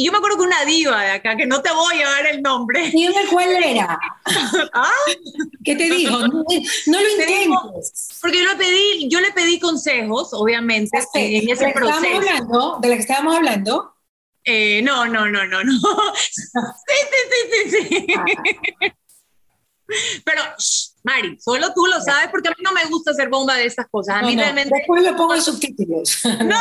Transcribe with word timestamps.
y 0.00 0.04
yo 0.06 0.12
me 0.12 0.18
acuerdo 0.18 0.38
que 0.38 0.44
una 0.44 0.64
diva 0.64 1.02
de 1.02 1.10
acá, 1.10 1.36
que 1.36 1.44
no 1.44 1.60
te 1.60 1.70
voy 1.70 2.00
a 2.00 2.08
dar 2.08 2.26
el 2.28 2.40
nombre. 2.40 2.90
Dime 2.90 3.20
cuál 3.30 3.50
era. 3.50 3.98
¿Ah? 4.72 4.90
¿Qué 5.62 5.76
te 5.76 5.90
dijo? 5.90 6.18
No, 6.20 6.42
lo 7.00 7.10
intentes. 7.10 8.18
porque 8.22 8.38
yo 8.38 8.48
le 8.48 8.56
pedí, 8.56 9.08
yo 9.10 9.20
le 9.20 9.30
pedí 9.32 9.60
consejos, 9.60 10.30
obviamente, 10.32 10.98
en 11.12 11.50
ese 11.50 11.66
¿De 11.66 11.72
proceso. 11.72 12.16
Hablando, 12.16 12.78
¿De 12.80 12.88
la 12.88 12.94
que 12.94 13.00
estábamos 13.02 13.36
hablando? 13.36 13.94
Eh, 14.42 14.80
no, 14.82 15.04
no, 15.04 15.28
no, 15.28 15.46
no, 15.46 15.64
no. 15.64 15.72
sí, 16.16 16.40
sí, 17.10 17.70
sí, 17.70 17.70
sí, 17.70 17.86
sí. 17.86 18.06
Ah. 18.16 18.24
Pero, 20.24 20.42
Mari, 21.02 21.38
solo 21.40 21.74
tú 21.74 21.84
lo 21.84 22.00
sabes 22.00 22.30
porque 22.30 22.48
a 22.48 22.52
mí 22.52 22.62
no 22.62 22.72
me 22.72 22.86
gusta 22.86 23.10
hacer 23.10 23.28
bomba 23.28 23.54
de 23.56 23.66
estas 23.66 23.86
cosas. 23.90 24.16
A 24.16 24.22
mí 24.22 24.34
realmente. 24.34 24.74
Después 24.74 25.02
le 25.02 25.12
pongo 25.12 25.38
subtítulos. 25.38 26.22
¡No! 26.24 26.56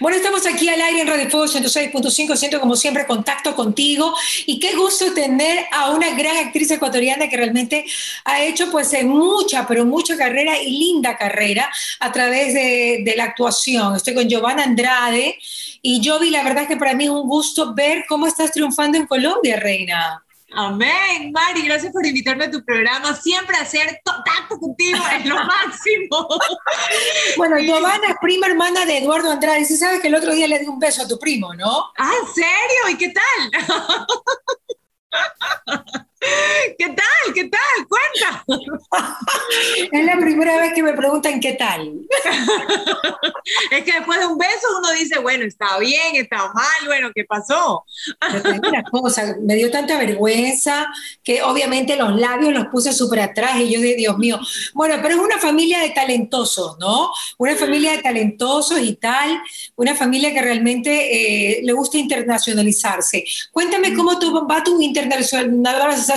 Bueno, 0.00 0.16
estamos 0.16 0.44
aquí 0.46 0.68
al 0.68 0.80
aire 0.80 1.02
en 1.02 1.06
Radio 1.06 1.30
Fuego 1.30 1.46
106.5, 1.46 2.36
siento 2.36 2.60
como 2.60 2.74
siempre 2.74 3.06
contacto 3.06 3.54
contigo 3.54 4.12
y 4.44 4.58
qué 4.58 4.74
gusto 4.74 5.12
tener 5.14 5.66
a 5.70 5.90
una 5.90 6.10
gran 6.16 6.36
actriz 6.36 6.70
ecuatoriana 6.70 7.28
que 7.28 7.36
realmente 7.36 7.84
ha 8.24 8.42
hecho 8.42 8.70
pues 8.70 8.92
mucha, 9.04 9.66
pero 9.68 9.84
mucha 9.84 10.16
carrera 10.16 10.60
y 10.60 10.78
linda 10.78 11.16
carrera 11.16 11.70
a 12.00 12.10
través 12.10 12.54
de, 12.54 13.02
de 13.04 13.14
la 13.16 13.24
actuación. 13.24 13.94
Estoy 13.94 14.14
con 14.14 14.28
Giovanna 14.28 14.64
Andrade 14.64 15.38
y 15.80 16.00
yo 16.00 16.18
vi, 16.18 16.30
la 16.30 16.42
verdad 16.42 16.66
que 16.66 16.76
para 16.76 16.94
mí 16.94 17.04
es 17.04 17.10
un 17.10 17.28
gusto 17.28 17.74
ver 17.74 18.04
cómo 18.08 18.26
estás 18.26 18.50
triunfando 18.50 18.98
en 18.98 19.06
Colombia, 19.06 19.56
Reina. 19.56 20.23
Amén, 20.56 21.32
Mari, 21.32 21.62
gracias 21.62 21.92
por 21.92 22.06
invitarme 22.06 22.44
a 22.44 22.50
tu 22.50 22.64
programa. 22.64 23.14
Siempre 23.14 23.56
hacer 23.56 24.00
contacto 24.04 24.58
contigo 24.58 24.98
es 25.18 25.24
lo 25.26 25.34
máximo. 25.44 26.28
bueno, 27.36 27.58
Giovanna 27.58 28.08
es 28.08 28.16
prima 28.20 28.46
hermana 28.46 28.84
de 28.86 28.98
Eduardo 28.98 29.30
Andrade. 29.30 29.64
¿Sí 29.64 29.76
sabes 29.76 30.00
que 30.00 30.08
el 30.08 30.14
otro 30.14 30.32
día 30.32 30.46
le 30.46 30.58
di 30.58 30.66
un 30.66 30.78
beso 30.78 31.02
a 31.02 31.08
tu 31.08 31.18
primo, 31.18 31.54
no? 31.54 31.90
Ah, 31.98 32.12
¿en 32.20 32.34
serio? 32.34 32.90
¿Y 32.90 32.96
qué 32.96 33.08
tal? 33.10 33.50
¿Qué 36.78 36.86
tal? 36.86 37.34
¿Qué 37.34 37.48
tal? 37.48 37.86
Cuenta. 37.88 38.44
es 39.92 40.04
la 40.04 40.16
primera 40.18 40.58
vez 40.58 40.72
que 40.72 40.82
me 40.82 40.92
preguntan 40.92 41.40
qué 41.40 41.52
tal. 41.52 42.00
es 43.70 43.84
que 43.84 43.92
después 43.92 44.18
de 44.18 44.26
un 44.26 44.38
beso 44.38 44.66
uno 44.78 44.90
dice, 44.92 45.18
bueno, 45.18 45.44
está 45.44 45.78
bien, 45.78 46.16
está 46.16 46.52
mal, 46.52 46.86
bueno, 46.86 47.10
¿qué 47.14 47.24
pasó? 47.24 47.84
una 48.44 48.82
cosa, 48.84 49.36
me 49.42 49.56
dio 49.56 49.70
tanta 49.70 49.98
vergüenza 49.98 50.86
que 51.22 51.42
obviamente 51.42 51.96
los 51.96 52.18
labios 52.18 52.52
los 52.52 52.66
puse 52.66 52.92
súper 52.92 53.20
atrás 53.20 53.60
y 53.60 53.72
yo 53.72 53.80
dije, 53.80 53.96
Dios 53.96 54.18
mío. 54.18 54.38
Bueno, 54.72 54.96
pero 55.02 55.16
es 55.16 55.20
una 55.20 55.38
familia 55.38 55.80
de 55.80 55.90
talentosos, 55.90 56.78
¿no? 56.78 57.10
Una 57.38 57.54
familia 57.56 57.92
de 57.92 57.98
talentosos 57.98 58.80
y 58.80 58.94
tal, 58.96 59.40
una 59.76 59.94
familia 59.94 60.32
que 60.32 60.42
realmente 60.42 61.58
eh, 61.58 61.60
le 61.62 61.72
gusta 61.72 61.98
internacionalizarse. 61.98 63.24
Cuéntame 63.52 63.90
mm. 63.90 63.96
cómo 63.96 64.18
tú, 64.18 64.46
va 64.46 64.62
tu 64.62 64.80
internacionalización 64.80 66.13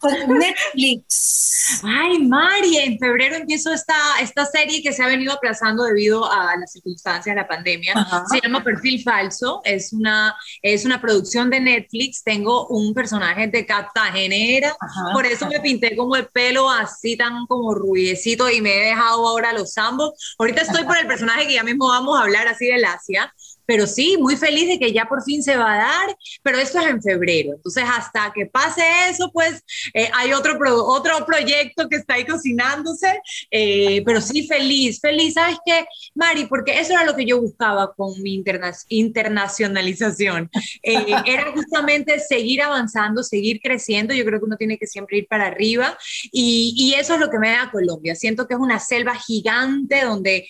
con 0.00 0.38
Netflix. 0.38 1.80
Ay, 1.82 2.18
Mari, 2.18 2.76
en 2.78 2.98
febrero 2.98 3.36
empiezo 3.36 3.72
esta, 3.72 3.94
esta 4.20 4.44
serie 4.46 4.82
que 4.82 4.92
se 4.92 5.02
ha 5.02 5.06
venido 5.06 5.32
aplazando 5.32 5.84
debido 5.84 6.30
a 6.30 6.56
las 6.56 6.72
circunstancias 6.72 7.34
de 7.34 7.40
la 7.40 7.46
pandemia. 7.46 7.94
Se 8.30 8.40
llama 8.40 8.64
Perfil 8.64 9.02
Falso. 9.02 9.60
Es 9.64 9.92
una, 9.92 10.34
es 10.60 10.84
una 10.84 11.00
producción 11.00 11.50
de 11.50 11.60
Netflix. 11.60 12.22
Tengo 12.22 12.66
un 12.66 12.94
personaje 12.94 13.46
de 13.46 13.64
Cartagenera. 13.66 14.74
Por 15.12 15.26
eso 15.26 15.46
me 15.46 15.60
pinté 15.60 15.96
como 15.96 16.16
el 16.16 16.26
pelo 16.26 16.70
así 16.70 17.16
tan 17.16 17.46
como 17.46 17.74
rubiecito 17.74 18.50
y 18.50 18.60
me 18.60 18.74
he 18.74 18.88
dejado 18.88 19.26
ahora 19.26 19.52
los 19.52 19.76
ambos. 19.78 20.34
Ahorita 20.38 20.62
estoy 20.62 20.84
por 20.84 20.98
el 20.98 21.06
personaje 21.06 21.46
que 21.46 21.54
ya 21.54 21.62
mismo 21.62 21.88
vamos 21.88 22.18
a 22.18 22.22
hablar 22.22 22.48
así 22.48 22.66
del 22.66 22.84
Asia 22.84 23.32
pero 23.72 23.86
sí, 23.86 24.18
muy 24.20 24.36
feliz 24.36 24.68
de 24.68 24.78
que 24.78 24.92
ya 24.92 25.06
por 25.06 25.22
fin 25.22 25.42
se 25.42 25.56
va 25.56 25.72
a 25.72 25.76
dar, 25.78 26.16
pero 26.42 26.58
esto 26.58 26.78
es 26.78 26.88
en 26.88 27.00
febrero. 27.00 27.54
Entonces, 27.54 27.84
hasta 27.90 28.30
que 28.34 28.44
pase 28.44 28.82
eso, 29.08 29.30
pues 29.32 29.64
eh, 29.94 30.10
hay 30.12 30.34
otro, 30.34 30.58
otro 30.84 31.24
proyecto 31.24 31.88
que 31.88 31.96
está 31.96 32.14
ahí 32.14 32.26
cocinándose, 32.26 33.22
eh, 33.50 34.02
pero 34.04 34.20
sí, 34.20 34.46
feliz, 34.46 35.00
feliz. 35.00 35.32
¿Sabes 35.32 35.56
qué, 35.64 35.86
Mari? 36.14 36.44
Porque 36.44 36.78
eso 36.78 36.92
era 36.92 37.06
lo 37.06 37.16
que 37.16 37.24
yo 37.24 37.40
buscaba 37.40 37.94
con 37.94 38.20
mi 38.20 38.34
interna 38.34 38.74
internacionalización. 38.90 40.50
Eh, 40.82 41.06
era 41.24 41.50
justamente 41.52 42.20
seguir 42.20 42.60
avanzando, 42.60 43.22
seguir 43.22 43.58
creciendo. 43.62 44.12
Yo 44.12 44.26
creo 44.26 44.38
que 44.38 44.44
uno 44.44 44.58
tiene 44.58 44.76
que 44.76 44.86
siempre 44.86 45.16
ir 45.16 45.26
para 45.28 45.46
arriba 45.46 45.96
y, 46.30 46.74
y 46.76 46.92
eso 47.00 47.14
es 47.14 47.20
lo 47.20 47.30
que 47.30 47.38
me 47.38 47.52
da 47.52 47.70
Colombia. 47.70 48.14
Siento 48.16 48.46
que 48.46 48.52
es 48.52 48.60
una 48.60 48.78
selva 48.78 49.14
gigante 49.14 50.02
donde 50.02 50.46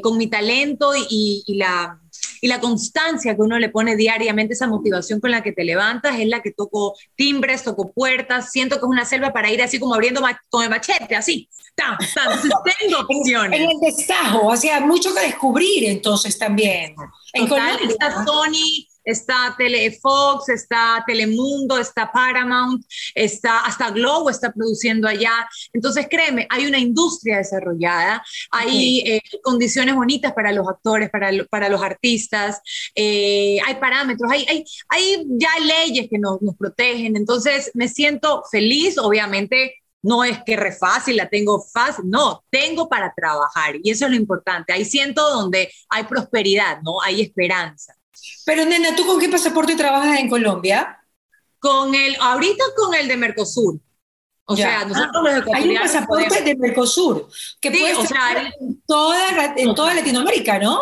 con 0.00 0.16
mi 0.18 0.28
talento 0.28 0.92
y, 0.94 1.42
y 1.48 1.56
la 1.56 1.98
y 2.44 2.46
la 2.46 2.60
constancia 2.60 3.34
que 3.34 3.40
uno 3.40 3.58
le 3.58 3.70
pone 3.70 3.96
diariamente, 3.96 4.52
esa 4.52 4.66
motivación 4.66 5.18
con 5.18 5.30
la 5.30 5.42
que 5.42 5.52
te 5.52 5.64
levantas, 5.64 6.20
es 6.20 6.26
la 6.26 6.42
que 6.42 6.50
toco 6.50 6.94
timbres, 7.16 7.64
toco 7.64 7.90
puertas, 7.90 8.52
siento 8.52 8.76
que 8.76 8.80
es 8.84 8.90
una 8.90 9.06
selva 9.06 9.32
para 9.32 9.50
ir 9.50 9.62
así 9.62 9.78
como 9.78 9.94
abriendo 9.94 10.20
con 10.50 10.62
el 10.62 10.68
machete, 10.68 11.16
así. 11.16 11.48
Tan, 11.74 11.96
tan, 11.96 12.38
tengo 12.80 13.00
opciones. 13.00 13.58
En 13.58 13.70
el 13.70 13.80
destajo, 13.80 14.46
o 14.46 14.56
sea, 14.58 14.80
mucho 14.80 15.14
que 15.14 15.22
descubrir 15.22 15.86
entonces 15.86 16.38
también. 16.38 16.94
En 17.32 17.48
Colombia 17.48 17.88
está 17.88 18.22
Tony 18.26 18.88
está 19.04 19.54
Telefox, 19.56 20.48
está 20.48 21.04
Telemundo, 21.06 21.78
está 21.78 22.10
Paramount, 22.10 22.84
está 23.14 23.60
hasta 23.60 23.90
Globo 23.90 24.30
está 24.30 24.52
produciendo 24.52 25.06
allá. 25.06 25.48
Entonces, 25.72 26.06
créeme, 26.10 26.46
hay 26.50 26.66
una 26.66 26.78
industria 26.78 27.38
desarrollada, 27.38 28.24
hay 28.50 29.00
eh, 29.00 29.22
condiciones 29.42 29.94
bonitas 29.94 30.32
para 30.32 30.52
los 30.52 30.68
actores, 30.68 31.10
para, 31.10 31.30
para 31.50 31.68
los 31.68 31.82
artistas, 31.82 32.60
eh, 32.94 33.58
hay 33.66 33.74
parámetros, 33.76 34.30
hay, 34.30 34.46
hay, 34.48 34.64
hay, 34.88 35.26
ya 35.28 35.50
leyes 35.60 36.08
que 36.10 36.18
nos, 36.18 36.40
nos 36.42 36.56
protegen. 36.56 37.16
Entonces, 37.16 37.70
me 37.74 37.88
siento 37.88 38.42
feliz, 38.50 38.98
obviamente 38.98 39.74
no 40.04 40.22
es 40.22 40.42
que 40.44 40.56
re 40.56 40.72
fácil, 40.72 41.16
la 41.16 41.28
tengo 41.30 41.62
fácil, 41.62 42.04
no, 42.08 42.44
tengo 42.50 42.88
para 42.90 43.14
trabajar 43.16 43.76
y 43.82 43.90
eso 43.90 44.04
es 44.04 44.10
lo 44.10 44.16
importante. 44.16 44.72
Ahí 44.72 44.84
siento 44.84 45.30
donde 45.30 45.72
hay 45.88 46.04
prosperidad, 46.04 46.82
¿no? 46.82 47.00
Hay 47.00 47.22
esperanza. 47.22 47.94
Pero 48.44 48.64
nena, 48.64 48.94
¿tú 48.96 49.06
con 49.06 49.18
qué 49.18 49.28
pasaporte 49.28 49.76
trabajas 49.76 50.18
en 50.18 50.28
Colombia? 50.28 51.04
Con 51.58 51.94
el, 51.94 52.16
ahorita 52.20 52.64
con 52.76 52.94
el 52.94 53.08
de 53.08 53.16
Mercosur. 53.16 53.80
O 54.46 54.56
sea, 54.56 54.84
nosotros 54.84 55.22
los 55.22 55.38
ecuatorianos 55.38 55.64
Hay 55.64 55.70
un 55.70 55.82
pasaporte 55.82 56.42
de 56.42 56.56
Mercosur 56.56 57.28
que 57.60 57.70
puede 57.70 57.94
o 57.94 58.04
sea, 58.04 58.52
en, 58.60 58.82
toda, 58.86 59.54
en 59.56 59.74
toda 59.74 59.94
Latinoamérica, 59.94 60.58
¿no? 60.58 60.80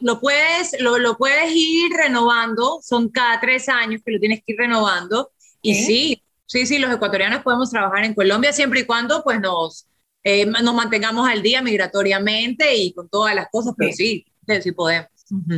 lo, 0.00 0.20
puedes, 0.20 0.80
lo, 0.80 0.98
lo, 0.98 1.16
puedes 1.16 1.50
ir 1.52 1.90
renovando, 1.92 2.78
son 2.80 3.08
cada 3.08 3.40
tres 3.40 3.68
años 3.68 4.02
que 4.04 4.12
lo 4.12 4.20
tienes 4.20 4.38
que 4.44 4.52
ir 4.52 4.58
renovando. 4.58 5.32
Y 5.60 5.74
sí, 5.74 6.22
sí, 6.46 6.64
sí, 6.64 6.78
los 6.78 6.94
ecuatorianos 6.94 7.42
podemos 7.42 7.70
trabajar 7.70 8.04
en 8.04 8.14
Colombia 8.14 8.52
siempre 8.52 8.80
y 8.80 8.84
cuando 8.84 9.24
pues 9.24 9.40
nos, 9.40 9.86
eh, 10.22 10.46
nos 10.46 10.74
mantengamos 10.74 11.28
al 11.28 11.42
día 11.42 11.60
migratoriamente 11.60 12.76
y 12.76 12.92
con 12.92 13.08
todas 13.08 13.34
las 13.34 13.48
cosas, 13.50 13.74
pero 13.76 13.92
sí, 13.92 14.24
sí 14.62 14.72
podemos. 14.72 15.08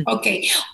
Ok, 0.05 0.27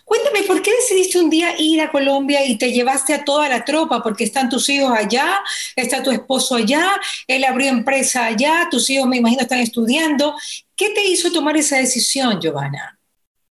cuéntame, 0.06 0.44
¿por 0.44 0.62
qué 0.62 0.72
decidiste 0.76 1.20
un 1.20 1.30
día 1.30 1.56
ir 1.58 1.82
a 1.82 1.92
Colombia 1.92 2.46
y 2.46 2.58
te 2.58 2.72
llevaste 2.72 3.14
a 3.14 3.24
toda 3.24 3.50
la 3.50 3.66
tropa? 3.66 4.04
Porque 4.04 4.24
están 4.24 4.48
tus 4.48 4.70
hijos 4.70 4.92
allá, 4.96 5.40
está 5.76 6.04
tu 6.04 6.12
esposo 6.12 6.56
allá, 6.56 6.92
él 7.26 7.44
abrió 7.44 7.70
empresa 7.70 8.26
allá, 8.26 8.68
tus 8.70 8.90
hijos 8.92 9.08
me 9.08 9.18
imagino 9.18 9.42
están 9.42 9.60
estudiando. 9.60 10.36
¿Qué 10.76 10.90
te 10.90 11.04
hizo 11.06 11.32
tomar 11.32 11.58
esa 11.58 11.78
decisión, 11.78 12.40
Giovanna? 12.40 13.00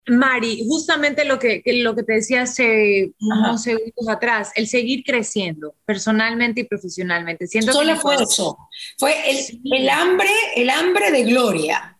Mari, 0.07 0.65
justamente 0.67 1.25
lo 1.25 1.39
que, 1.39 1.63
lo 1.67 1.95
que 1.95 2.03
te 2.03 2.15
decía 2.15 2.43
hace 2.43 3.13
unos 3.21 3.63
segundos 3.63 4.09
atrás, 4.09 4.51
el 4.55 4.67
seguir 4.67 5.05
creciendo 5.05 5.75
personalmente 5.85 6.63
y 6.63 6.65
profesionalmente. 6.65 7.47
Siento 7.47 7.73
Solo 7.73 7.97
fue 7.97 8.17
eso, 8.17 8.57
fue 8.99 9.15
el, 9.31 9.61
el, 9.73 9.89
hambre, 9.89 10.31
el 10.57 10.71
hambre 10.71 11.11
de 11.11 11.25
gloria. 11.25 11.97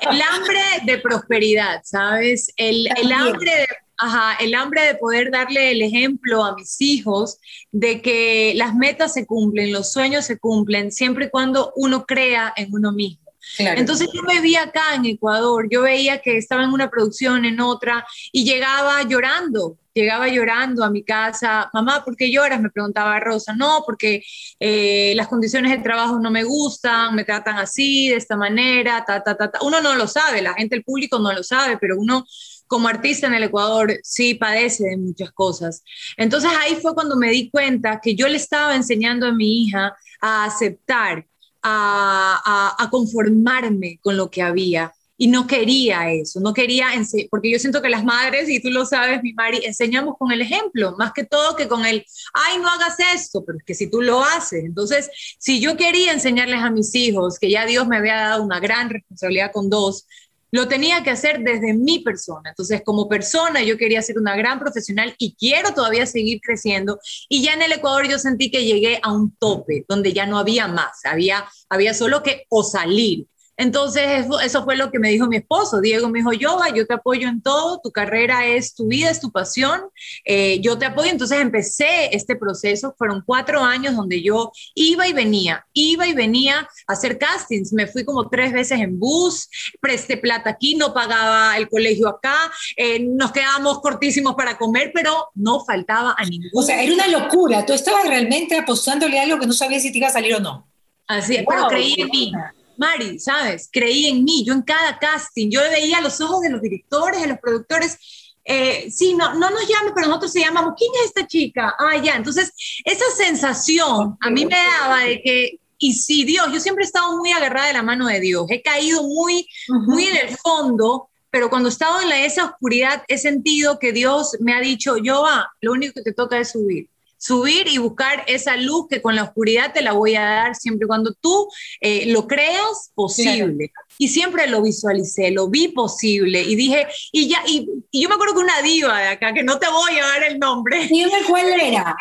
El 0.00 0.22
hambre 0.22 0.60
de 0.84 0.98
prosperidad, 0.98 1.82
¿sabes? 1.84 2.52
El, 2.56 2.88
el 2.96 3.12
hambre 3.12 3.50
de 3.50 3.66
Ajá, 4.00 4.34
el 4.40 4.54
hambre 4.54 4.82
de 4.82 4.94
poder 4.94 5.32
darle 5.32 5.72
el 5.72 5.82
ejemplo 5.82 6.44
a 6.44 6.54
mis 6.54 6.80
hijos 6.80 7.38
de 7.72 8.00
que 8.00 8.52
las 8.54 8.76
metas 8.76 9.12
se 9.12 9.26
cumplen, 9.26 9.72
los 9.72 9.92
sueños 9.92 10.24
se 10.24 10.38
cumplen, 10.38 10.92
siempre 10.92 11.26
y 11.26 11.30
cuando 11.30 11.72
uno 11.74 12.06
crea 12.06 12.52
en 12.56 12.72
uno 12.72 12.92
mismo. 12.92 13.28
Entonces 13.58 14.08
yo 14.14 14.22
me 14.22 14.40
vi 14.40 14.54
acá 14.54 14.94
en 14.94 15.04
Ecuador, 15.04 15.66
yo 15.68 15.82
veía 15.82 16.18
que 16.18 16.36
estaba 16.36 16.62
en 16.62 16.70
una 16.70 16.90
producción, 16.90 17.44
en 17.44 17.60
otra, 17.60 18.06
y 18.30 18.44
llegaba 18.44 19.02
llorando, 19.02 19.78
llegaba 19.98 20.28
llorando 20.28 20.84
a 20.84 20.90
mi 20.90 21.02
casa, 21.02 21.68
mamá, 21.72 22.04
¿por 22.04 22.16
qué 22.16 22.30
lloras? 22.30 22.60
Me 22.60 22.70
preguntaba 22.70 23.18
Rosa, 23.20 23.54
no, 23.54 23.82
porque 23.84 24.22
eh, 24.60 25.12
las 25.16 25.28
condiciones 25.28 25.72
de 25.72 25.82
trabajo 25.82 26.18
no 26.20 26.30
me 26.30 26.44
gustan, 26.44 27.14
me 27.14 27.24
tratan 27.24 27.58
así, 27.58 28.08
de 28.08 28.16
esta 28.16 28.36
manera, 28.36 29.04
ta, 29.04 29.22
ta, 29.22 29.36
ta, 29.36 29.50
ta. 29.50 29.58
Uno 29.62 29.80
no 29.80 29.94
lo 29.94 30.06
sabe, 30.06 30.40
la 30.42 30.54
gente, 30.54 30.76
el 30.76 30.84
público 30.84 31.18
no 31.18 31.32
lo 31.32 31.42
sabe, 31.42 31.78
pero 31.78 31.98
uno 31.98 32.24
como 32.68 32.86
artista 32.86 33.26
en 33.26 33.34
el 33.34 33.44
Ecuador 33.44 33.98
sí 34.04 34.34
padece 34.34 34.84
de 34.84 34.96
muchas 34.96 35.32
cosas. 35.32 35.82
Entonces 36.16 36.50
ahí 36.60 36.76
fue 36.76 36.94
cuando 36.94 37.16
me 37.16 37.30
di 37.30 37.50
cuenta 37.50 38.00
que 38.00 38.14
yo 38.14 38.28
le 38.28 38.36
estaba 38.36 38.76
enseñando 38.76 39.26
a 39.26 39.32
mi 39.32 39.64
hija 39.64 39.96
a 40.20 40.44
aceptar 40.44 41.26
a, 41.62 42.88
conformarme 42.90 43.98
con 44.02 44.16
lo 44.16 44.30
que 44.30 44.42
había 44.42 44.92
y 45.20 45.26
no 45.26 45.48
quería 45.48 46.12
eso, 46.12 46.38
no 46.38 46.54
quería, 46.54 46.86
porque 47.28 47.50
yo 47.50 47.58
siento 47.58 47.82
que 47.82 47.88
las 47.88 48.04
madres, 48.04 48.48
y 48.48 48.62
tú 48.62 48.70
lo 48.70 48.86
sabes, 48.86 49.20
mi 49.20 49.32
Mari, 49.32 49.60
enseñamos 49.64 50.14
con 50.16 50.30
el 50.30 50.40
ejemplo, 50.40 50.94
más 50.96 51.12
que 51.12 51.24
todo 51.24 51.56
que 51.56 51.66
con 51.66 51.84
el, 51.84 52.06
ay, 52.32 52.58
no 52.60 52.68
hagas 52.68 52.96
esto, 53.14 53.44
pero 53.44 53.58
es 53.58 53.64
que 53.64 53.74
si 53.74 53.90
tú 53.90 54.00
lo 54.00 54.22
haces, 54.22 54.64
entonces, 54.64 55.10
si 55.38 55.60
yo 55.60 55.76
quería 55.76 56.12
enseñarles 56.12 56.62
a 56.62 56.70
mis 56.70 56.94
hijos 56.94 57.40
que 57.40 57.50
ya 57.50 57.66
Dios 57.66 57.88
me 57.88 57.96
había 57.96 58.14
dado 58.14 58.44
una 58.44 58.60
gran 58.60 58.90
responsabilidad 58.90 59.50
con 59.52 59.68
dos, 59.68 60.06
lo 60.52 60.68
tenía 60.68 61.02
que 61.02 61.10
hacer 61.10 61.40
desde 61.40 61.74
mi 61.74 61.98
persona. 61.98 62.50
Entonces, 62.50 62.80
como 62.82 63.06
persona, 63.06 63.62
yo 63.62 63.76
quería 63.76 64.00
ser 64.00 64.18
una 64.18 64.34
gran 64.34 64.58
profesional 64.58 65.14
y 65.18 65.34
quiero 65.34 65.74
todavía 65.74 66.06
seguir 66.06 66.40
creciendo. 66.40 67.00
Y 67.28 67.42
ya 67.42 67.52
en 67.52 67.60
el 67.60 67.72
Ecuador 67.72 68.08
yo 68.08 68.18
sentí 68.18 68.50
que 68.50 68.64
llegué 68.64 68.98
a 69.02 69.12
un 69.12 69.36
tope 69.36 69.84
donde 69.88 70.14
ya 70.14 70.24
no 70.24 70.38
había 70.38 70.66
más, 70.66 71.04
había, 71.04 71.46
había 71.68 71.92
solo 71.92 72.22
que 72.22 72.46
o 72.48 72.62
salir 72.62 73.26
entonces, 73.58 74.24
eso, 74.44 74.62
fue 74.62 74.76
lo 74.76 74.92
que 74.92 75.00
me 75.00 75.10
dijo 75.10 75.26
mi 75.26 75.36
esposo. 75.36 75.80
Diego 75.80 76.08
me 76.08 76.20
dijo, 76.20 76.32
yo, 76.32 76.60
yo 76.76 76.86
te 76.86 76.94
apoyo 76.94 77.26
en 77.26 77.42
todo, 77.42 77.80
tu 77.82 77.90
carrera 77.90 78.46
es 78.46 78.72
tu 78.72 78.86
vida, 78.86 79.10
es 79.10 79.20
tu 79.20 79.32
pasión, 79.32 79.80
eh, 80.24 80.60
yo 80.60 80.78
te 80.78 80.86
apoyo. 80.86 81.10
Entonces 81.10 81.40
empecé 81.40 82.14
este 82.14 82.36
proceso, 82.36 82.94
fueron 82.96 83.24
cuatro 83.26 83.60
años 83.60 83.96
donde 83.96 84.22
yo 84.22 84.52
iba 84.76 85.08
y 85.08 85.12
venía, 85.12 85.66
iba 85.72 86.06
y 86.06 86.12
venía 86.12 86.68
a 86.86 86.92
hacer 86.92 87.18
castings. 87.18 87.72
Me 87.72 87.88
fui 87.88 88.04
como 88.04 88.28
tres 88.28 88.52
veces 88.52 88.78
en 88.78 88.96
bus, 88.96 89.48
presté 89.80 90.16
plata 90.16 90.50
aquí, 90.50 90.76
no 90.76 90.94
pagaba 90.94 91.56
el 91.56 91.68
colegio 91.68 92.06
acá, 92.06 92.52
eh, 92.76 93.00
nos 93.00 93.32
quedábamos 93.32 93.80
cortísimos 93.80 94.36
para 94.36 94.56
comer, 94.56 94.92
pero 94.94 95.30
no 95.34 95.64
faltaba 95.64 96.14
a 96.16 96.24
ningún. 96.24 96.50
O 96.54 96.62
sea, 96.62 96.80
era 96.80 96.94
una 96.94 97.08
locura. 97.08 97.66
Tú 97.66 97.72
estabas 97.72 98.06
realmente 98.06 98.56
apostándole 98.56 99.18
a 99.18 99.24
algo 99.24 99.40
que 99.40 99.48
no 99.48 99.52
sabías 99.52 99.82
si 99.82 99.90
te 99.90 99.98
iba 99.98 100.06
a 100.06 100.12
salir 100.12 100.36
o 100.36 100.38
no. 100.38 100.68
Así 101.08 101.34
es, 101.34 101.44
pero 101.48 101.66
creí 101.66 101.94
en 101.98 102.08
mí. 102.08 102.32
Mari, 102.78 103.18
¿sabes? 103.18 103.68
Creí 103.70 104.06
en 104.06 104.24
mí, 104.24 104.44
yo 104.44 104.54
en 104.54 104.62
cada 104.62 104.98
casting, 104.98 105.50
yo 105.50 105.60
veía 105.62 106.00
los 106.00 106.20
ojos 106.20 106.40
de 106.40 106.50
los 106.50 106.62
directores, 106.62 107.20
de 107.20 107.26
los 107.26 107.38
productores, 107.38 107.98
eh, 108.44 108.88
sí, 108.90 109.14
no, 109.14 109.34
no 109.34 109.50
nos 109.50 109.68
llamen, 109.68 109.92
pero 109.94 110.06
nosotros 110.06 110.32
se 110.32 110.40
llamamos, 110.40 110.74
¿quién 110.78 110.90
es 110.94 111.08
esta 111.08 111.26
chica? 111.26 111.74
Ah, 111.78 111.96
ya, 111.96 112.14
entonces 112.14 112.52
esa 112.84 113.04
sensación 113.16 114.16
a 114.20 114.30
mí 114.30 114.46
me 114.46 114.56
daba 114.56 115.00
de 115.00 115.20
que, 115.20 115.58
y 115.76 115.92
si 115.94 116.24
Dios, 116.24 116.46
yo 116.52 116.60
siempre 116.60 116.84
he 116.84 116.86
estado 116.86 117.16
muy 117.18 117.32
agarrada 117.32 117.66
de 117.66 117.72
la 117.74 117.82
mano 117.82 118.06
de 118.06 118.20
Dios, 118.20 118.46
he 118.48 118.62
caído 118.62 119.02
muy, 119.02 119.46
muy 119.68 120.04
en 120.04 120.16
el 120.28 120.36
fondo, 120.36 121.08
pero 121.30 121.50
cuando 121.50 121.68
he 121.68 121.72
estado 121.72 122.00
en 122.00 122.08
la, 122.08 122.24
esa 122.24 122.44
oscuridad 122.44 123.02
he 123.08 123.18
sentido 123.18 123.78
que 123.78 123.92
Dios 123.92 124.36
me 124.40 124.54
ha 124.54 124.60
dicho, 124.60 124.96
yo, 124.96 125.26
ah, 125.26 125.50
lo 125.60 125.72
único 125.72 125.94
que 125.94 126.02
te 126.02 126.12
toca 126.14 126.38
es 126.38 126.52
subir 126.52 126.88
subir 127.18 127.66
y 127.68 127.78
buscar 127.78 128.24
esa 128.28 128.56
luz 128.56 128.86
que 128.88 129.02
con 129.02 129.16
la 129.16 129.24
oscuridad 129.24 129.72
te 129.72 129.82
la 129.82 129.92
voy 129.92 130.14
a 130.14 130.22
dar 130.22 130.54
siempre 130.54 130.86
cuando 130.86 131.12
tú 131.20 131.48
eh, 131.80 132.06
lo 132.06 132.26
creas 132.26 132.92
posible. 132.94 133.72
Y 134.00 134.08
siempre 134.08 134.46
lo 134.46 134.62
visualicé, 134.62 135.32
lo 135.32 135.48
vi 135.48 135.68
posible 135.68 136.40
y 136.42 136.54
dije, 136.54 136.86
y 137.10 137.28
ya, 137.28 137.42
y, 137.46 137.68
yo 137.92 138.08
me 138.08 138.14
acuerdo 138.14 138.34
que 138.34 138.40
una 138.40 138.62
diva 138.62 138.96
de 139.00 139.08
acá, 139.08 139.34
que 139.34 139.42
no 139.42 139.58
te 139.58 139.68
voy 139.68 139.98
a 139.98 140.06
dar 140.06 140.22
el 140.22 140.38
nombre. 140.38 140.86
Dime 140.90 141.10
cuál 141.26 141.48
era. 141.60 141.96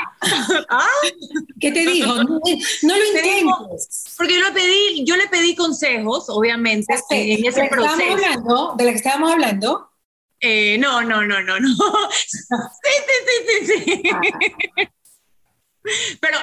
¿Ah? 0.69 0.87
¿Qué 1.59 1.71
te 1.71 1.79
dijo? 1.79 2.13
No, 2.23 2.39
lo 2.97 3.05
intentes. 3.05 4.13
porque 4.15 4.35
yo 4.35 4.45
le 4.45 4.51
pedí, 4.51 5.05
yo 5.05 5.17
le 5.17 5.27
pedí 5.27 5.55
consejos, 5.55 6.25
obviamente, 6.29 6.93
en 7.09 7.45
ese 7.45 7.63
¿De 7.63 7.69
proceso. 7.69 8.13
Hablando, 8.13 8.75
¿De 8.77 8.85
la 8.85 8.91
que 8.91 8.97
estábamos 8.97 9.31
hablando? 9.31 9.89
Eh, 10.39 10.77
no, 10.77 11.01
no, 11.01 11.25
no, 11.25 11.41
no, 11.41 11.59
no. 11.59 11.69
sí, 12.15 12.37
sí, 13.07 13.65
sí, 13.65 13.65
sí, 13.65 13.83
sí. 13.83 14.09
Ah. 14.11 14.21
Pero, 16.19 16.37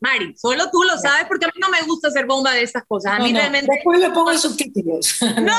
Mari, 0.00 0.36
solo 0.36 0.70
tú 0.70 0.82
lo 0.84 0.96
sabes 0.96 1.26
porque 1.26 1.46
a 1.46 1.48
mí 1.48 1.60
no 1.60 1.68
me 1.68 1.82
gusta 1.82 2.08
hacer 2.08 2.24
bomba 2.26 2.52
de 2.52 2.62
estas 2.62 2.84
cosas. 2.86 3.14
A 3.14 3.18
mí 3.18 3.32
realmente. 3.32 3.68
Después 3.70 3.98
le 3.98 4.10
pongo 4.10 4.36
subtítulos. 4.36 5.18
No, 5.38 5.54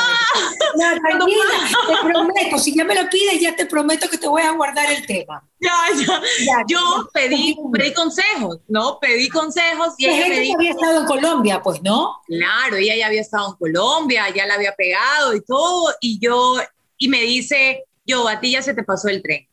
no, 0.76 1.02
tranquila, 1.02 1.44
te 1.88 2.08
prometo. 2.08 2.58
Si 2.60 2.76
ya 2.76 2.84
me 2.84 2.96
lo 2.96 3.10
pides, 3.10 3.40
ya 3.40 3.56
te 3.56 3.66
prometo 3.66 4.10
que 4.10 4.18
te 4.18 4.28
voy 4.28 4.42
a 4.42 4.52
guardar 4.52 4.92
el 4.92 5.06
tema. 5.06 5.44
Ya, 5.60 5.74
ya. 5.98 6.64
Yo 6.68 7.10
pedí, 7.14 7.58
pedí 7.74 7.94
consejos, 7.94 8.60
¿no? 8.68 9.00
Pedí 9.00 9.30
consejos 9.30 9.94
y 9.98 10.08
ella 10.08 10.40
dijo, 10.40 10.56
había 10.56 10.72
estado 10.72 11.02
en 11.02 11.06
Colombia, 11.06 11.62
pues, 11.62 11.82
¿no? 11.82 12.22
Claro, 12.28 12.76
ella 12.78 12.96
ya 12.96 13.08
había 13.08 13.22
estado 13.22 13.52
en 13.52 13.56
Colombia, 13.58 14.26
ya 14.34 14.46
la 14.46 14.56
había 14.56 14.76
pegado 14.76 15.34
y 15.34 15.42
todo. 15.42 15.94
Y 16.02 16.20
yo, 16.20 16.56
y 16.98 17.08
me 17.08 17.22
dice, 17.22 17.86
yo, 18.06 18.28
a 18.28 18.40
ti 18.40 18.52
ya 18.52 18.62
se 18.62 18.74
te 18.74 18.84
pasó 18.84 19.08
el 19.08 19.22
tren 19.22 19.50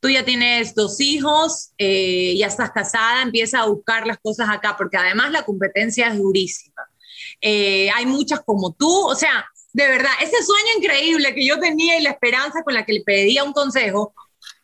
tú 0.00 0.08
ya 0.08 0.24
tienes 0.24 0.74
dos 0.74 1.00
hijos, 1.00 1.72
eh, 1.78 2.34
ya 2.36 2.46
estás 2.46 2.70
casada, 2.72 3.22
empieza 3.22 3.60
a 3.60 3.66
buscar 3.66 4.06
las 4.06 4.18
cosas 4.18 4.48
acá, 4.50 4.74
porque 4.76 4.96
además 4.96 5.30
la 5.30 5.44
competencia 5.44 6.08
es 6.08 6.18
durísima. 6.18 6.82
Eh, 7.40 7.90
hay 7.90 8.06
muchas 8.06 8.40
como 8.40 8.72
tú, 8.72 9.06
o 9.06 9.14
sea, 9.14 9.46
de 9.72 9.86
verdad, 9.86 10.10
ese 10.20 10.42
sueño 10.42 10.78
increíble 10.78 11.34
que 11.34 11.46
yo 11.46 11.60
tenía 11.60 11.98
y 11.98 12.02
la 12.02 12.10
esperanza 12.10 12.62
con 12.64 12.74
la 12.74 12.84
que 12.84 12.94
le 12.94 13.02
pedía 13.02 13.44
un 13.44 13.52
consejo, 13.52 14.14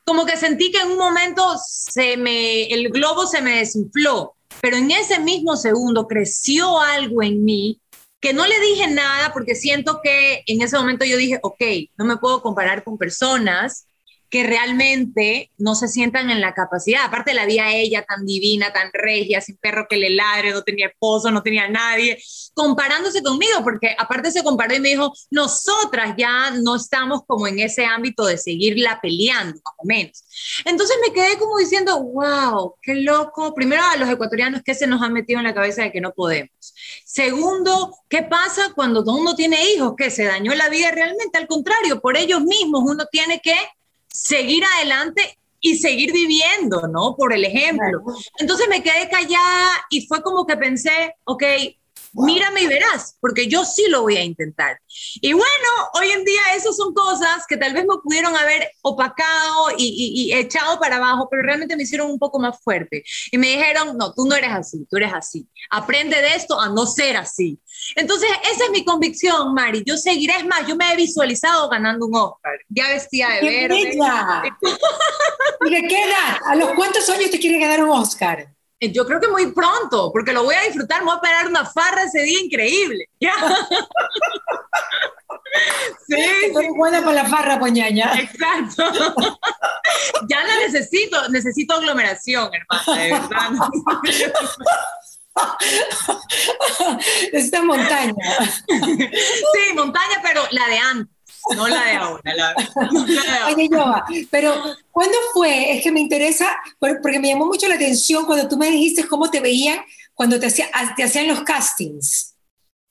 como 0.05 0.25
que 0.25 0.37
sentí 0.37 0.71
que 0.71 0.81
en 0.81 0.93
un 0.93 0.99
momento 0.99 1.57
se 1.65 2.17
me, 2.17 2.65
el 2.65 2.91
globo 2.91 3.27
se 3.27 3.43
me 3.43 3.59
desinfló, 3.59 4.37
pero 4.61 4.77
en 4.77 4.91
ese 4.91 5.21
mismo 5.21 5.57
segundo 5.57 6.07
creció 6.07 6.81
algo 6.81 7.23
en 7.23 7.45
mí 7.45 7.81
que 8.21 8.33
no 8.33 8.47
le 8.47 8.59
dije 8.61 8.89
nada 8.89 9.33
porque 9.33 9.55
siento 9.55 10.01
que 10.03 10.43
en 10.47 10.63
ese 10.63 10.77
momento 10.77 11.05
yo 11.05 11.17
dije, 11.17 11.39
ok, 11.43 11.63
no 11.97 12.05
me 12.05 12.17
puedo 12.17 12.43
comparar 12.43 12.83
con 12.83 12.99
personas 12.99 13.87
que 14.31 14.45
realmente 14.45 15.51
no 15.59 15.75
se 15.75 15.89
sientan 15.89 16.31
en 16.31 16.41
la 16.41 16.55
capacidad. 16.55 17.05
Aparte 17.05 17.35
la 17.35 17.47
vi 17.47 17.59
a 17.59 17.75
ella 17.75 18.05
tan 18.05 18.25
divina, 18.27 18.73
tan 18.73 18.91
regia, 18.93 19.41
sin 19.41 19.57
perro 19.57 19.87
que 19.89 19.97
le 19.97 20.11
ladre, 20.11 20.51
no 20.51 20.63
tenía 20.63 20.89
esposo, 20.89 21.31
no 21.31 21.43
tenía 21.43 21.69
nadie, 21.69 22.19
comparándose 22.55 23.23
conmigo, 23.23 23.63
porque 23.63 23.95
aparte 23.99 24.31
se 24.31 24.43
comparó 24.43 24.75
y 24.75 24.81
me 24.81 24.91
dijo, 24.91 25.13
nosotras 25.31 26.15
ya 26.17 26.51
no 26.51 26.77
estamos 26.77 27.23
como 27.27 27.47
en 27.47 27.61
ese 27.61 27.85
ámbito 27.85 28.27
de 28.27 28.39
seguirla 28.39 28.99
peleando, 29.01 29.61
más 29.65 29.75
o 29.77 29.85
menos. 29.85 30.25
Entonces 30.65 30.97
me 31.07 31.13
quedé 31.13 31.39
como 31.39 31.59
diciendo, 31.59 32.03
wow, 32.03 32.75
qué 32.83 32.97
loco. 32.97 33.55
Primero 33.55 33.83
a 33.83 33.97
los 33.97 34.09
ecuatorianos, 34.09 34.63
¿qué 34.65 34.75
se 34.75 34.87
nos 34.87 35.03
ha 35.03 35.09
metido 35.09 35.39
en 35.39 35.45
la 35.45 35.55
cabeza 35.55 35.83
de 35.83 35.93
que 35.93 36.01
no 36.01 36.13
podemos? 36.13 36.51
Segundo, 37.05 37.97
¿qué 38.09 38.23
pasa 38.23 38.73
cuando 38.75 39.03
uno 39.07 39.35
tiene 39.35 39.59
hijos? 39.71 39.95
Que 39.97 40.11
se 40.11 40.25
dañó 40.25 40.55
la 40.55 40.69
vida 40.69 40.91
realmente. 40.91 41.39
Al 41.39 41.47
contrario, 41.47 42.01
por 42.01 42.17
ellos 42.17 42.43
mismos 42.43 42.83
uno 42.85 43.07
tiene 43.11 43.41
que 43.41 43.55
seguir 44.17 44.65
adelante 44.77 45.39
y 45.61 45.77
seguir 45.77 46.13
viviendo, 46.13 46.89
¿no? 46.89 47.15
Por 47.17 47.33
el 47.33 47.45
ejemplo. 47.45 48.03
Entonces 48.39 48.69
me 48.69 48.83
quedé 48.83 49.09
callada 49.11 49.71
y 49.91 50.07
fue 50.07 50.23
como 50.23 50.47
que 50.47 50.57
pensé, 50.57 51.15
ok, 51.25 51.43
mírame 52.25 52.63
y 52.63 52.67
verás, 52.67 53.17
porque 53.21 53.49
yo 53.49 53.65
sí 53.65 53.87
lo 53.89 54.03
voy 54.03 54.17
a 54.17 54.25
intentar. 54.25 54.81
Y 55.21 55.33
bueno, 55.33 55.69
hoy 55.95 56.11
en 56.11 56.25
día 56.25 56.41
esas 56.55 56.77
son 56.77 56.95
cosas 56.95 57.45
que 57.49 57.57
tal 57.57 57.75
vez 57.75 57.85
me 57.85 57.97
pudieron 58.03 58.35
haber 58.37 58.71
opacado 58.83 59.69
y, 59.77 60.33
echado 60.35 60.79
para 60.79 60.97
abajo, 60.97 61.29
pero 61.31 61.43
realmente 61.43 61.77
me 61.77 61.83
hicieron 61.83 62.11
un 62.11 62.19
poco 62.19 62.39
más 62.39 62.59
fuerte. 62.63 63.05
Y 63.31 63.39
me 63.39 63.49
dijeron, 63.49 63.97
no, 63.97 64.13
tú 64.13 64.27
no 64.27 64.35
eres 64.35 64.51
así, 64.51 64.87
tú 64.91 64.97
eres 64.97 65.13
así. 65.13 65.47
Aprende 65.71 66.17
de 66.17 66.35
esto 66.35 66.61
a 66.61 66.69
no 66.69 66.87
ser 66.87 67.17
así. 67.17 67.59
Entonces, 67.95 68.29
esa 68.53 68.65
es 68.65 68.71
mi 68.71 68.85
convicción, 68.85 69.53
Mari. 69.55 69.83
Yo 69.87 69.97
seguiré, 69.97 70.37
es 70.37 70.47
más, 70.47 70.67
yo 70.67 70.77
me 70.77 70.93
he 70.93 70.97
visualizado 70.97 71.69
ganando 71.69 72.07
un 72.07 72.17
Oscar, 72.17 72.59
ya 72.69 72.89
vestida 72.89 73.31
de 73.35 73.43
verde. 73.43 73.99
¿Y 75.67 75.71
de 75.71 75.89
qué 75.89 76.05
edad? 76.05 76.39
¿A 76.47 76.55
los 76.55 76.73
cuántos 76.73 77.09
años 77.11 77.31
te 77.31 77.39
quiere 77.39 77.59
ganar 77.59 77.83
un 77.83 77.91
Oscar? 77.91 78.56
Eh, 78.79 78.93
yo 78.93 79.07
creo 79.07 79.21
que 79.21 79.29
muy 79.29 79.53
pronto, 79.53 80.11
porque 80.13 80.33
lo 80.33 80.45
voy 80.45 80.55
a 80.55 80.63
disfrutar, 80.63 81.01
me 81.01 81.07
voy 81.07 81.17
a 81.17 81.21
pegar 81.21 81.47
una 81.47 81.65
farra 81.65 82.03
ese 82.03 82.23
día 82.23 82.41
increíble. 82.41 83.09
¿ya? 83.21 83.33
sí. 86.07 86.15
Estoy 86.45 86.69
buena 86.77 87.01
para 87.01 87.23
la 87.23 87.25
farra, 87.25 87.59
poñaña. 87.59 88.13
Exacto. 88.21 88.85
ya 90.29 90.45
la 90.45 90.57
necesito, 90.59 91.29
necesito 91.31 91.75
aglomeración, 91.75 92.51
hermana, 92.53 93.03
de 93.03 93.13
verdad. 93.13 93.51
Necesita 97.33 97.63
montaña. 97.63 98.15
sí, 98.67 99.75
montaña, 99.75 100.17
pero 100.23 100.43
la 100.51 100.67
de 100.67 100.79
antes 100.79 101.16
no 101.55 101.69
la 101.69 101.85
de 101.85 101.93
ahora. 101.93 102.35
La, 102.35 102.55
Oye, 103.47 103.69
pero 104.31 104.55
¿cuándo 104.91 105.17
fue? 105.33 105.77
Es 105.77 105.83
que 105.83 105.93
me 105.93 106.01
interesa, 106.01 106.57
porque 106.79 107.21
me 107.21 107.29
llamó 107.29 107.47
mucho 107.47 107.69
la 107.69 107.77
atención 107.77 108.25
cuando 108.27 108.49
tú 108.49 108.57
me 108.57 108.71
dijiste 108.71 109.07
cómo 109.07 109.31
te 109.31 109.41
veían 109.41 109.81
cuando 110.17 110.41
te, 110.41 110.47
hacía, 110.47 110.69
te 110.97 111.05
hacían 111.05 111.29
los 111.29 111.43
castings. 111.43 112.35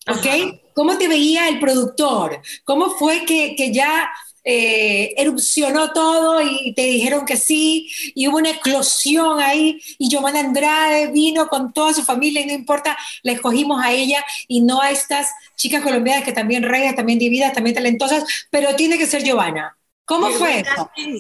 ¿Ok? 0.07 0.61
¿Cómo 0.75 0.97
te 0.97 1.07
veía 1.07 1.49
el 1.49 1.59
productor? 1.59 2.39
¿Cómo 2.63 2.91
fue 2.91 3.25
que, 3.25 3.55
que 3.55 3.73
ya 3.73 4.07
eh, 4.45 5.15
erupcionó 5.17 5.91
todo 5.91 6.39
y 6.41 6.73
te 6.75 6.83
dijeron 6.83 7.25
que 7.25 7.35
sí, 7.35 7.89
y 8.13 8.27
hubo 8.27 8.37
una 8.37 8.51
eclosión 8.51 9.39
ahí, 9.39 9.81
y 9.97 10.07
Giovanna 10.07 10.39
Andrade 10.39 11.07
vino 11.07 11.47
con 11.47 11.73
toda 11.73 11.93
su 11.93 12.03
familia, 12.03 12.41
y 12.41 12.45
no 12.45 12.53
importa, 12.53 12.95
la 13.23 13.31
escogimos 13.31 13.83
a 13.83 13.91
ella 13.91 14.23
y 14.47 14.61
no 14.61 14.81
a 14.81 14.91
estas 14.91 15.29
chicas 15.55 15.81
colombianas 15.81 16.23
que 16.23 16.31
también 16.31 16.63
reinas, 16.63 16.95
también 16.95 17.17
divinas, 17.17 17.53
también 17.53 17.75
talentosas, 17.75 18.23
pero 18.51 18.75
tiene 18.75 18.97
que 18.99 19.07
ser 19.07 19.23
Giovanna. 19.23 19.75
¿Cómo 20.05 20.29
fue? 20.29 20.63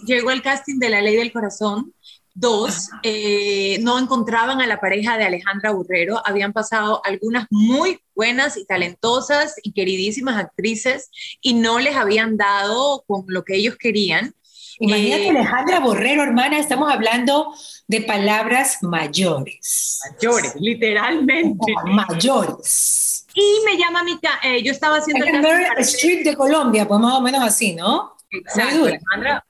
llegó 0.05 0.29
el 0.29 0.43
casting 0.43 0.77
de 0.77 0.89
La 0.89 1.01
Ley 1.01 1.15
del 1.15 1.33
Corazón, 1.33 1.91
Dos, 2.37 2.89
eh, 3.01 3.79
no 3.79 3.97
encontraban 3.97 4.59
a 4.59 4.67
la 4.67 4.81
pareja 4.81 5.17
de 5.17 5.23
Alejandra 5.23 5.71
Burrero. 5.71 6.21
Habían 6.25 6.51
pasado 6.51 7.01
algunas 7.05 7.47
muy 7.49 8.01
buenas 8.13 8.57
y 8.57 8.65
talentosas 8.65 9.55
y 9.63 9.71
queridísimas 9.71 10.37
actrices 10.37 11.09
y 11.41 11.53
no 11.53 11.79
les 11.79 11.95
habían 11.95 12.35
dado 12.35 13.05
con 13.07 13.23
lo 13.27 13.45
que 13.45 13.55
ellos 13.55 13.77
querían. 13.77 14.35
Imagínate, 14.79 15.27
eh, 15.27 15.29
Alejandra 15.29 15.79
Borrero, 15.79 16.23
hermana, 16.23 16.59
estamos 16.59 16.91
hablando 16.91 17.53
de 17.87 18.01
palabras 18.01 18.83
mayores. 18.83 20.01
Mayores, 20.11 20.55
literalmente. 20.59 21.73
mayores. 21.85 23.25
Y 23.33 23.59
me 23.65 23.77
llama 23.77 24.03
mi... 24.03 24.19
Eh, 24.43 24.61
yo 24.61 24.73
estaba 24.73 24.97
haciendo... 24.97 25.25
El 25.25 25.79
Street 25.79 26.25
de 26.25 26.35
Colombia, 26.35 26.85
pues 26.85 26.99
más 26.99 27.13
o 27.13 27.21
menos 27.21 27.41
así, 27.41 27.73
¿no? 27.73 28.17
Exacto, 28.29 28.85
Alejandra, 28.85 29.45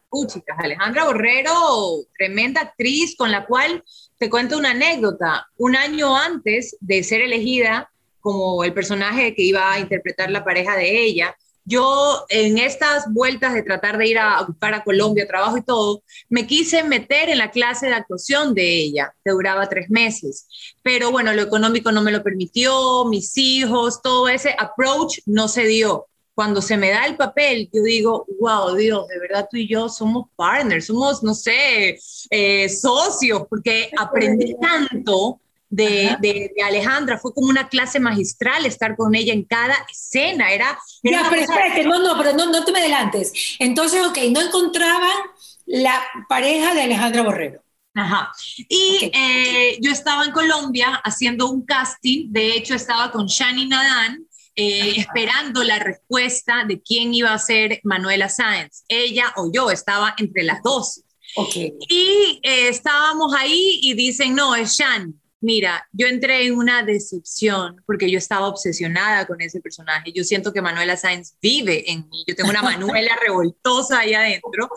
Alejandra 0.57 1.05
Borrero, 1.05 2.05
tremenda 2.17 2.61
actriz 2.61 3.15
con 3.17 3.31
la 3.31 3.45
cual 3.45 3.83
te 4.17 4.29
cuento 4.29 4.57
una 4.57 4.71
anécdota. 4.71 5.47
Un 5.57 5.75
año 5.75 6.15
antes 6.15 6.77
de 6.79 7.03
ser 7.03 7.21
elegida 7.21 7.91
como 8.21 8.63
el 8.63 8.73
personaje 8.73 9.35
que 9.35 9.43
iba 9.43 9.71
a 9.71 9.79
interpretar 9.79 10.31
la 10.31 10.43
pareja 10.43 10.75
de 10.75 11.03
ella, 11.03 11.35
yo 11.65 12.25
en 12.29 12.59
estas 12.59 13.11
vueltas 13.11 13.53
de 13.53 13.63
tratar 13.63 13.97
de 13.97 14.07
ir 14.07 14.19
a 14.19 14.43
buscar 14.43 14.73
a 14.75 14.83
Colombia, 14.83 15.27
trabajo 15.27 15.57
y 15.57 15.63
todo, 15.63 16.03
me 16.29 16.45
quise 16.45 16.83
meter 16.83 17.29
en 17.29 17.39
la 17.39 17.49
clase 17.49 17.87
de 17.87 17.95
actuación 17.95 18.53
de 18.53 18.75
ella, 18.75 19.13
que 19.23 19.31
duraba 19.31 19.67
tres 19.67 19.89
meses. 19.89 20.47
Pero 20.83 21.11
bueno, 21.11 21.33
lo 21.33 21.41
económico 21.41 21.91
no 21.91 22.03
me 22.03 22.11
lo 22.11 22.23
permitió, 22.23 23.05
mis 23.05 23.35
hijos, 23.37 24.01
todo 24.03 24.29
ese 24.29 24.55
approach 24.57 25.19
no 25.25 25.47
se 25.47 25.65
dio. 25.65 26.07
Cuando 26.35 26.61
se 26.61 26.77
me 26.77 26.91
da 26.91 27.05
el 27.05 27.15
papel, 27.15 27.69
yo 27.73 27.81
digo, 27.81 28.27
wow, 28.39 28.75
Dios, 28.75 29.07
de 29.07 29.19
verdad 29.19 29.47
tú 29.49 29.57
y 29.57 29.67
yo 29.67 29.89
somos 29.89 30.27
partners, 30.35 30.85
somos, 30.85 31.23
no 31.23 31.33
sé, 31.33 31.97
eh, 32.29 32.69
socios, 32.69 33.43
porque 33.49 33.89
aprendí 33.97 34.53
tanto 34.59 35.39
de, 35.69 36.15
de, 36.19 36.51
Alejandra, 36.63 37.17
fue 37.17 37.33
como 37.33 37.47
una 37.47 37.67
clase 37.67 37.99
magistral 37.99 38.65
estar 38.65 38.95
con 38.95 39.15
ella 39.15 39.33
en 39.33 39.43
cada 39.43 39.75
escena, 39.89 40.51
era... 40.51 40.77
ya, 41.03 41.25
pero 41.29 41.41
espérate, 41.41 41.83
no, 41.83 41.99
no, 41.99 42.17
pero 42.17 42.33
no, 42.33 42.51
no 42.51 42.63
te 42.63 42.71
me 42.71 42.79
adelantes. 42.79 43.57
Entonces, 43.59 44.05
ok, 44.05 44.17
no 44.31 44.41
encontraban 44.41 45.17
la 45.65 46.01
pareja 46.29 46.73
de 46.73 46.81
Alejandra 46.83 47.23
Borrero. 47.23 47.61
Ajá. 47.95 48.33
Y 48.67 49.09
eh, 49.13 49.77
yo 49.81 49.89
estaba 49.89 50.25
en 50.25 50.31
Colombia 50.31 50.95
haciendo 51.03 51.49
un 51.49 51.65
casting, 51.65 52.27
de 52.29 52.57
hecho 52.57 52.75
estaba 52.75 53.09
con 53.09 53.25
Shani 53.27 53.67
Nadan, 53.67 54.24
eh, 54.55 54.93
esperando 54.97 55.63
la 55.63 55.79
respuesta 55.79 56.65
de 56.67 56.81
quién 56.81 57.13
iba 57.13 57.33
a 57.33 57.39
ser 57.39 57.79
Manuela 57.83 58.29
Sáenz, 58.29 58.83
ella 58.87 59.33
o 59.37 59.51
yo, 59.51 59.71
estaba 59.71 60.15
entre 60.17 60.43
las 60.43 60.61
dos. 60.63 61.01
Okay. 61.37 61.73
Y 61.89 62.39
eh, 62.43 62.69
estábamos 62.69 63.33
ahí 63.35 63.79
y 63.81 63.93
dicen, 63.93 64.35
no, 64.35 64.55
es 64.55 64.77
Shani. 64.77 65.13
Mira, 65.45 65.87
yo 65.91 66.07
entré 66.07 66.47
en 66.47 66.55
una 66.55 66.81
decepción 66.81 67.79
porque 67.85 68.09
yo 68.09 68.17
estaba 68.17 68.47
obsesionada 68.47 69.27
con 69.27 69.39
ese 69.41 69.59
personaje. 69.59 70.11
Yo 70.11 70.23
siento 70.23 70.51
que 70.51 70.59
Manuela 70.59 70.97
Sáenz 70.97 71.35
vive 71.39 71.91
en 71.91 72.09
mí. 72.09 72.23
Yo 72.25 72.35
tengo 72.35 72.49
una 72.49 72.63
Manuela 72.63 73.15
revoltosa 73.21 73.99
ahí 73.99 74.15
adentro. 74.15 74.67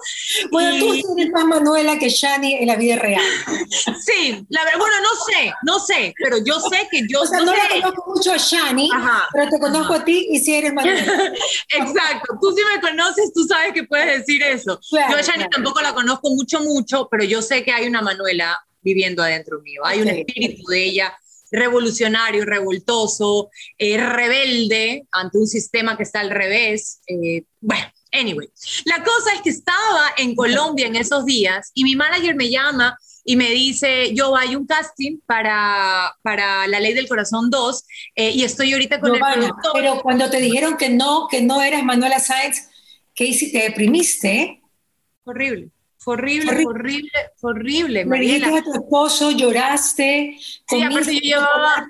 Bueno, 0.51 0.79
tú 0.79 1.17
eres 1.17 1.33
más 1.33 1.47
Manuela 1.47 1.99
que 1.99 2.11
Shani 2.11 2.57
en 2.57 2.67
la 2.67 2.77
vida 2.77 2.97
real. 2.97 3.23
Sí, 4.05 4.45
la 4.51 4.63
verdad, 4.65 4.79
bueno, 4.79 4.95
no 5.01 5.25
sé, 5.25 5.53
no 5.63 5.79
sé, 5.79 6.13
pero 6.23 6.37
yo 6.45 6.61
sé 6.61 6.87
que 6.91 7.01
yo... 7.09 7.23
O 7.23 7.27
sea, 7.27 7.39
no, 7.39 7.55
la 7.55 7.69
conozco 7.71 8.13
mucho 8.15 8.33
a 8.33 8.37
Shani, 8.37 8.91
pero 9.33 9.49
te 9.49 9.59
conozco 9.59 9.95
a 9.95 10.05
ti 10.05 10.29
y 10.31 10.39
si 10.39 10.55
eres 10.55 10.73
Manuela. 10.75 11.33
Exacto, 11.71 12.39
tú 12.43 12.53
si 12.53 12.63
me 12.63 12.79
conoces, 12.83 13.33
tú 13.33 13.43
sabes 13.45 13.73
que 13.73 13.85
puedes 13.85 14.19
decir 14.19 14.43
eso. 14.43 14.79
yo 14.93 15.17
a 15.17 15.23
Shani 15.23 15.49
tampoco 15.49 15.81
la 15.81 15.95
conozco 15.95 16.29
mucho, 16.29 16.61
mucho, 16.61 17.09
pero 17.11 17.25
yo 17.25 17.41
sé 17.41 17.65
que 17.65 17.73
hay 17.73 17.89
una 17.89 18.03
Manuela 18.03 18.61
viviendo 18.81 19.23
adentro 19.23 19.61
mío. 19.61 19.83
Hay 19.85 20.01
un 20.01 20.09
espíritu 20.09 20.67
de 20.69 20.85
ella 20.85 21.17
revolucionario, 21.51 22.45
revoltoso, 22.45 23.51
eh, 23.77 23.97
rebelde 23.97 25.07
ante 25.13 25.39
un 25.39 25.47
sistema 25.47 25.97
que 25.97 26.03
está 26.03 26.21
al 26.21 26.31
revés. 26.31 27.01
Eh, 27.07 27.45
bueno, 27.61 27.87
anyway, 28.13 28.49
la 28.85 29.03
cosa 29.03 29.35
es 29.35 29.43
que 29.43 29.51
estaba 29.51 30.13
en 30.17 30.35
Colombia 30.35 30.87
en 30.87 30.97
esos 30.97 31.25
días 31.25 31.71
y 31.75 31.85
mi 31.85 31.97
manager 31.97 32.35
me 32.35 32.51
llama 32.51 32.99
y 33.25 33.37
me 33.37 33.51
dice, 33.51 34.15
yo 34.15 34.35
hay 34.37 34.57
un 34.57 34.67
casting 34.67 35.19
para, 35.27 36.15
para 36.23 36.67
La 36.67 36.81
Ley 36.81 36.95
del 36.95 37.09
Corazón 37.09 37.51
2 37.51 37.85
eh, 38.15 38.31
y 38.31 38.43
estoy 38.43 38.73
ahorita 38.73 39.01
con 39.01 39.15
el 39.15 39.21
productor. 39.21 39.73
Pero 39.75 40.01
cuando 40.01 40.31
te 40.31 40.41
dijeron 40.41 40.77
que 40.79 40.89
no, 40.89 41.29
que 41.31 41.43
no 41.43 41.61
eras 41.61 41.83
Manuela 41.83 42.21
Sáenz, 42.21 42.69
¿qué 43.15 43.25
hiciste? 43.27 43.59
¿Te 43.59 43.65
deprimiste? 43.65 44.63
Horrible 45.25 45.71
horrible, 46.05 46.65
horrible, 46.67 47.11
horrible. 47.41 48.05
Me 48.05 48.21
dijiste 48.21 48.59
a 48.59 48.63
tu 48.63 48.73
esposo, 48.73 49.31
lloraste. 49.31 50.39
Sí, 50.69 50.83
aparte 50.83 51.15
yo 51.15 51.21
llevaba... 51.21 51.87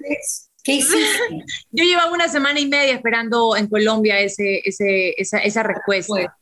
¿Qué 0.65 0.75
hiciste? 0.75 0.99
Yo 1.71 1.85
llevaba 1.85 2.13
una 2.13 2.29
semana 2.29 2.61
y 2.61 2.67
media 2.67 2.93
esperando 2.93 3.57
en 3.57 3.69
Colombia 3.69 4.21
ese, 4.21 4.61
ese, 4.65 5.15
esa, 5.17 5.39
esa 5.39 5.63
respuesta. 5.63 6.37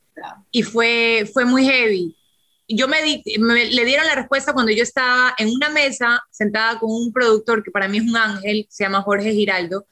Y 0.51 0.63
fue, 0.65 1.31
fue 1.33 1.45
muy 1.45 1.65
heavy. 1.65 2.17
Yo 2.67 2.89
me, 2.89 3.23
me, 3.39 3.67
le 3.67 3.85
dieron 3.85 4.05
la 4.07 4.17
respuesta 4.17 4.53
cuando 4.53 4.73
yo 4.73 4.83
estaba 4.83 5.33
en 5.39 5.51
una 5.51 5.69
mesa 5.69 6.21
sentada 6.33 6.81
con 6.81 6.91
un 6.91 7.13
productor 7.13 7.63
que 7.63 7.71
para 7.71 7.87
mí 7.87 7.99
es 7.99 8.05
un 8.05 8.17
ángel, 8.17 8.67
se 8.69 8.83
llama 8.83 9.03
Jorge 9.03 9.31
Giraldo, 9.31 9.87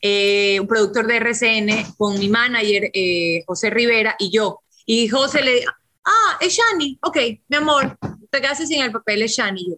eh, 0.00 0.60
un 0.60 0.68
productor 0.68 1.08
de 1.08 1.16
RCN, 1.16 1.94
con 1.96 2.16
mi 2.20 2.28
manager 2.28 2.90
eh, 2.92 3.42
José 3.46 3.70
Rivera 3.70 4.14
y 4.20 4.30
yo. 4.30 4.60
Y 4.86 5.08
José 5.08 5.42
le, 5.42 5.64
ah, 6.04 6.38
es 6.40 6.54
Shani, 6.54 6.98
ok, 7.02 7.16
mi 7.48 7.56
amor, 7.56 7.96
te 8.30 8.40
quedaste 8.40 8.66
sin 8.66 8.82
el 8.82 8.92
papel, 8.92 9.22
es 9.22 9.32
Shani. 9.32 9.66
Yo 9.68 9.76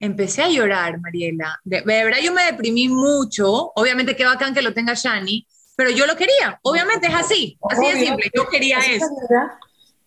empecé 0.00 0.42
a 0.42 0.48
llorar, 0.48 1.00
Mariela. 1.00 1.58
De, 1.64 1.82
verdad 1.82 2.18
yo 2.22 2.32
me 2.32 2.44
deprimí 2.44 2.88
mucho, 2.88 3.72
obviamente 3.74 4.16
qué 4.16 4.24
bacán 4.24 4.54
que 4.54 4.62
lo 4.62 4.74
tenga 4.74 4.94
Shani, 4.94 5.46
pero 5.76 5.90
yo 5.90 6.06
lo 6.06 6.16
quería, 6.16 6.58
obviamente 6.62 7.08
es 7.08 7.14
así, 7.14 7.58
así 7.68 7.86
de 7.86 8.06
simple, 8.06 8.30
yo 8.34 8.48
quería 8.48 8.78
eso. 8.78 9.06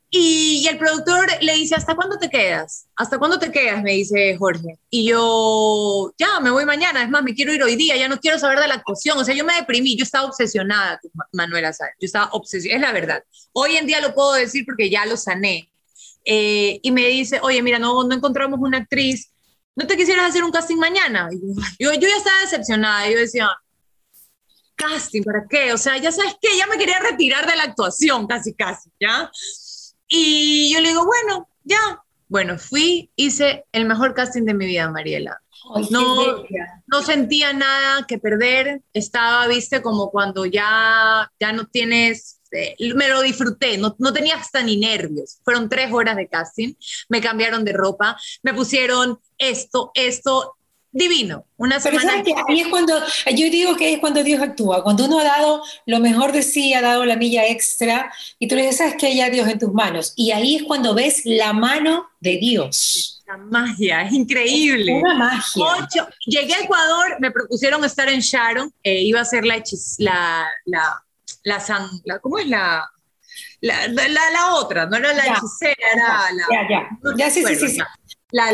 Y, 0.09 0.65
el 0.69 0.77
productor 0.77 1.27
le 1.41 1.53
dice, 1.53 1.75
¿hasta 1.75 1.95
cuándo 1.95 2.17
te 2.17 2.29
quedas? 2.29 2.87
¿Hasta 2.95 3.17
cuándo 3.17 3.39
te 3.39 3.51
quedas? 3.51 3.83
Me 3.83 3.91
dice 3.91 4.37
Jorge. 4.37 4.79
Y 4.89 5.09
yo, 5.09 6.13
ya, 6.17 6.39
me 6.39 6.49
voy 6.49 6.65
mañana. 6.65 7.03
Es 7.03 7.09
más, 7.09 7.23
me 7.23 7.33
quiero 7.33 7.53
ir 7.53 7.61
hoy 7.61 7.75
día, 7.75 7.97
ya 7.97 8.07
no 8.07 8.19
quiero 8.19 8.39
saber 8.39 8.59
de 8.59 8.67
la 8.69 8.75
actuación. 8.75 9.17
O 9.17 9.25
sea, 9.25 9.35
yo 9.35 9.43
me 9.43 9.55
deprimí, 9.55 9.97
yo 9.97 10.03
estaba 10.03 10.27
obsesionada 10.27 10.99
con 10.99 11.11
Manuela 11.33 11.73
Sáenz. 11.73 11.95
Yo 11.99 12.05
estaba 12.05 12.29
obsesionada, 12.31 12.77
es 12.77 12.81
la 12.81 12.99
verdad. 12.99 13.23
Hoy 13.51 13.75
en 13.75 13.85
día 13.85 13.99
lo 13.99 14.13
puedo 14.13 14.33
decir 14.33 14.65
porque 14.65 14.89
ya 14.89 15.05
lo 15.05 15.17
sané. 15.17 15.69
Eh, 16.23 16.79
y 16.81 16.91
me 16.91 17.07
dice, 17.07 17.39
oye, 17.41 17.61
mira, 17.61 17.77
no, 17.79 18.03
no 18.03 18.15
encontramos 18.15 18.59
una 18.61 18.77
actriz. 18.79 19.31
¿No 19.75 19.85
te 19.87 19.97
quisieras 19.97 20.29
hacer 20.29 20.43
un 20.43 20.51
casting 20.51 20.77
mañana? 20.77 21.29
yo, 21.79 21.93
yo 21.93 22.07
ya 22.07 22.17
estaba 22.17 22.39
decepcionada. 22.41 23.09
Yo 23.09 23.17
decía, 23.17 23.49
casting, 24.77 25.23
¿para 25.23 25.45
qué? 25.49 25.73
O 25.73 25.77
sea, 25.77 25.97
ya 25.97 26.13
sabes 26.13 26.35
qué, 26.41 26.57
ya 26.57 26.65
me 26.67 26.77
quería 26.77 26.99
retirar 26.99 27.45
de 27.45 27.57
la 27.57 27.63
actuación, 27.63 28.25
casi, 28.25 28.53
casi, 28.53 28.89
¿ya? 29.01 29.29
Y 30.07 30.73
yo 30.73 30.81
le 30.81 30.89
digo, 30.89 31.05
bueno, 31.05 31.49
ya. 31.63 32.03
Bueno, 32.29 32.57
fui, 32.57 33.09
hice 33.15 33.65
el 33.71 33.85
mejor 33.85 34.13
casting 34.13 34.43
de 34.43 34.53
mi 34.53 34.65
vida, 34.65 34.89
Mariela. 34.91 35.39
no, 35.91 36.43
no 36.87 37.01
sentía 37.01 37.53
nada 37.53 38.05
que 38.05 38.19
perder, 38.19 38.81
estaba, 38.93 39.47
viste, 39.47 39.81
como 39.81 40.11
cuando 40.11 40.45
ya, 40.45 41.31
ya 41.39 41.53
no 41.53 41.67
tienes, 41.67 42.41
eh, 42.51 42.75
me 42.95 43.07
lo 43.07 43.21
disfruté, 43.21 43.77
no, 43.77 43.95
no 43.99 44.11
tenía 44.11 44.35
hasta 44.35 44.61
ni 44.61 44.77
nervios. 44.77 45.39
Fueron 45.45 45.69
tres 45.69 45.91
horas 45.91 46.17
de 46.17 46.27
casting, 46.27 46.73
me 47.07 47.21
cambiaron 47.21 47.63
de 47.63 47.73
ropa, 47.73 48.17
me 48.43 48.53
pusieron 48.53 49.19
esto, 49.37 49.91
esto, 49.93 50.56
divino. 50.97 51.45
Una 51.57 51.79
semana. 51.79 52.23
que 52.23 52.33
ahí 52.47 52.61
es 52.61 52.67
cuando, 52.67 52.93
yo 53.35 53.49
digo 53.49 53.75
que 53.75 53.93
es 53.93 53.99
cuando 53.99 54.23
Dios 54.23 54.41
actúa, 54.41 54.83
cuando 54.83 55.05
uno 55.05 55.19
ha 55.19 55.23
dado 55.23 55.63
lo 55.85 55.99
mejor 55.99 56.31
de 56.31 56.43
sí, 56.43 56.73
ha 56.73 56.81
dado 56.81 57.05
la 57.05 57.15
milla 57.15 57.45
extra, 57.47 58.11
y 58.39 58.47
tú 58.47 58.55
le 58.55 58.63
dices, 58.63 58.77
sabes 58.77 58.95
que 58.95 59.07
hay 59.07 59.31
Dios 59.31 59.47
en 59.47 59.59
tus 59.59 59.73
manos. 59.73 60.13
Y 60.15 60.31
ahí 60.31 60.55
es 60.57 60.63
cuando 60.63 60.93
ves 60.93 61.21
la 61.25 61.53
mano 61.53 62.07
de 62.19 62.37
Dios. 62.37 63.23
La 63.27 63.37
magia, 63.37 64.03
es 64.03 64.13
increíble. 64.13 64.93
Una 64.93 65.13
magia. 65.15 66.07
llegué 66.25 66.53
a 66.53 66.59
Ecuador, 66.61 67.17
me 67.19 67.31
propusieron 67.31 67.83
estar 67.83 68.07
en 68.09 68.19
Sharon, 68.19 68.71
eh, 68.83 69.01
iba 69.01 69.21
a 69.21 69.25
ser 69.25 69.45
la, 69.45 69.61
la, 69.97 70.47
la, 70.65 71.03
la, 71.43 71.59
san, 71.59 71.87
la, 72.05 72.19
¿cómo 72.19 72.37
es 72.39 72.47
la? 72.47 72.89
La, 73.59 73.87
la, 73.87 74.53
otra, 74.53 74.85
no 74.85 74.97
era 74.97 75.13
la 75.13 75.25
hechicera, 75.25 75.73
era 75.93 76.31
la... 76.31 76.45
Ya, 76.51 76.69
ya, 76.69 77.15
ya, 77.17 77.29
sí, 77.31 77.43
sí, 77.43 77.55
sí, 77.55 77.79
la, 78.31 78.51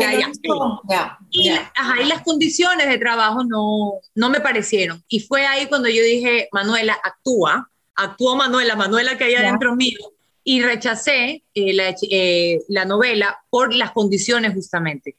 y, 1.30 1.48
Ajá, 1.74 2.02
y 2.02 2.06
las 2.06 2.22
condiciones 2.22 2.88
de 2.88 2.98
trabajo 2.98 3.42
no, 3.44 3.94
no 4.14 4.30
me 4.30 4.40
parecieron. 4.40 5.02
Y 5.08 5.20
fue 5.20 5.46
ahí 5.46 5.66
cuando 5.66 5.88
yo 5.88 6.02
dije, 6.02 6.48
Manuela, 6.52 6.96
actúa, 7.02 7.70
actuó 7.96 8.36
Manuela, 8.36 8.76
Manuela 8.76 9.18
que 9.18 9.24
hay 9.24 9.34
adentro 9.34 9.74
mío, 9.74 9.98
y 10.44 10.62
rechacé 10.62 11.42
eh, 11.54 11.72
la, 11.72 11.94
eh, 12.10 12.60
la 12.68 12.84
novela 12.84 13.38
por 13.50 13.74
las 13.74 13.92
condiciones 13.92 14.54
justamente. 14.54 15.16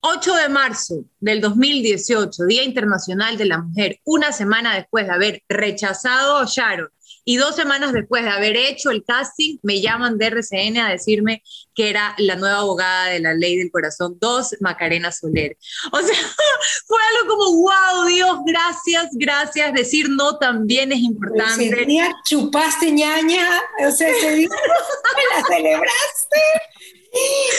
8 0.00 0.34
de 0.34 0.48
marzo 0.48 1.04
del 1.20 1.40
2018, 1.40 2.44
Día 2.46 2.64
Internacional 2.64 3.38
de 3.38 3.44
la 3.46 3.58
Mujer, 3.58 4.00
una 4.04 4.32
semana 4.32 4.74
después 4.74 5.06
de 5.06 5.12
haber 5.12 5.42
rechazado 5.48 6.38
a 6.38 6.44
Sharon 6.44 6.90
Y 7.24 7.36
dos 7.36 7.54
semanas 7.54 7.92
después 7.92 8.24
de 8.24 8.30
haber 8.30 8.56
hecho 8.56 8.90
el 8.90 9.04
casting, 9.04 9.58
me 9.62 9.80
llaman 9.80 10.18
de 10.18 10.26
RCN 10.26 10.78
a 10.78 10.90
decirme 10.90 11.42
que 11.74 11.90
era 11.90 12.14
la 12.18 12.36
nueva 12.36 12.58
abogada 12.58 13.06
de 13.06 13.20
la 13.20 13.34
ley 13.34 13.56
del 13.56 13.70
corazón 13.70 14.16
2, 14.20 14.56
Macarena 14.60 15.12
Soler. 15.12 15.56
O 15.92 16.00
sea, 16.00 16.16
fue 16.86 16.98
algo 17.10 17.36
como, 17.36 17.56
wow, 17.58 18.06
Dios, 18.06 18.38
gracias, 18.44 19.08
gracias. 19.12 19.72
Decir 19.72 20.08
no 20.08 20.38
también 20.38 20.92
es 20.92 20.98
importante. 20.98 21.66
Ese 21.66 21.84
día 21.84 22.12
chupaste 22.24 22.90
ñaña, 22.90 23.46
o 23.86 23.90
sea, 23.90 24.08
ese 24.08 24.34
día 24.34 24.48
la 25.36 25.44
celebraste. 25.46 26.42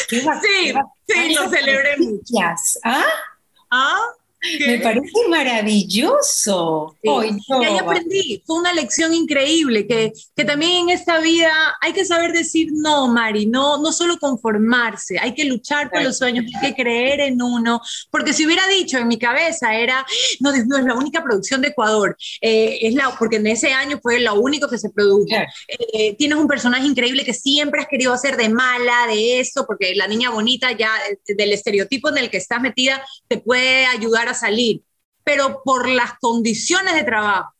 Sí, 0.09 0.73
sí, 1.07 1.33
lo 1.35 1.49
celebré 1.49 1.97
mucho. 1.97 2.33
¿Ah? 2.83 3.05
¿Ah? 3.71 4.01
Me 4.65 4.79
parece 4.79 5.09
maravilloso. 5.29 6.97
Y 7.01 7.09
ahí 7.09 7.77
aprendí, 7.77 8.43
fue 8.45 8.57
una 8.57 8.73
lección 8.73 9.13
increíble, 9.13 9.87
que, 9.87 10.11
que 10.35 10.45
también 10.45 10.83
en 10.83 10.89
esta 10.89 11.19
vida 11.19 11.51
hay 11.81 11.93
que 11.93 12.05
saber 12.05 12.33
decir 12.33 12.69
no, 12.71 13.07
Mari, 13.07 13.45
no, 13.45 13.77
no 13.77 13.91
solo 13.91 14.17
conformarse, 14.17 15.17
hay 15.19 15.33
que 15.33 15.45
luchar 15.45 15.89
por 15.89 16.01
los 16.03 16.17
sueños, 16.17 16.45
hay 16.55 16.73
que 16.73 16.81
creer 16.81 17.21
en 17.21 17.41
uno, 17.41 17.81
porque 18.11 18.33
si 18.33 18.45
hubiera 18.45 18.67
dicho 18.67 18.97
en 18.97 19.07
mi 19.07 19.17
cabeza 19.17 19.75
era, 19.75 20.05
no, 20.39 20.51
Dios 20.51 20.65
mío, 20.65 20.77
es 20.77 20.85
la 20.85 20.95
única 20.95 21.23
producción 21.23 21.61
de 21.61 21.69
Ecuador, 21.69 22.17
eh, 22.41 22.79
es 22.81 22.93
la, 22.93 23.15
porque 23.17 23.37
en 23.37 23.47
ese 23.47 23.71
año 23.73 23.99
fue 24.01 24.19
lo 24.19 24.35
único 24.35 24.67
que 24.67 24.77
se 24.77 24.89
produjo, 24.89 25.35
eh, 25.67 26.15
tienes 26.17 26.37
un 26.37 26.47
personaje 26.47 26.85
increíble 26.85 27.23
que 27.23 27.33
siempre 27.33 27.81
has 27.81 27.87
querido 27.87 28.13
hacer 28.13 28.37
de 28.37 28.49
mala, 28.49 29.07
de 29.07 29.39
eso, 29.39 29.65
porque 29.65 29.95
la 29.95 30.07
niña 30.07 30.29
bonita 30.29 30.71
ya 30.71 30.91
eh, 31.09 31.33
del 31.35 31.53
estereotipo 31.53 32.09
en 32.09 32.17
el 32.17 32.29
que 32.29 32.37
estás 32.37 32.61
metida 32.61 33.03
te 33.27 33.37
puede 33.37 33.85
ayudar 33.85 34.27
a 34.27 34.32
salir, 34.33 34.83
pero 35.23 35.61
por 35.63 35.87
las 35.87 36.13
condiciones 36.19 36.95
de 36.95 37.03
trabajo 37.03 37.53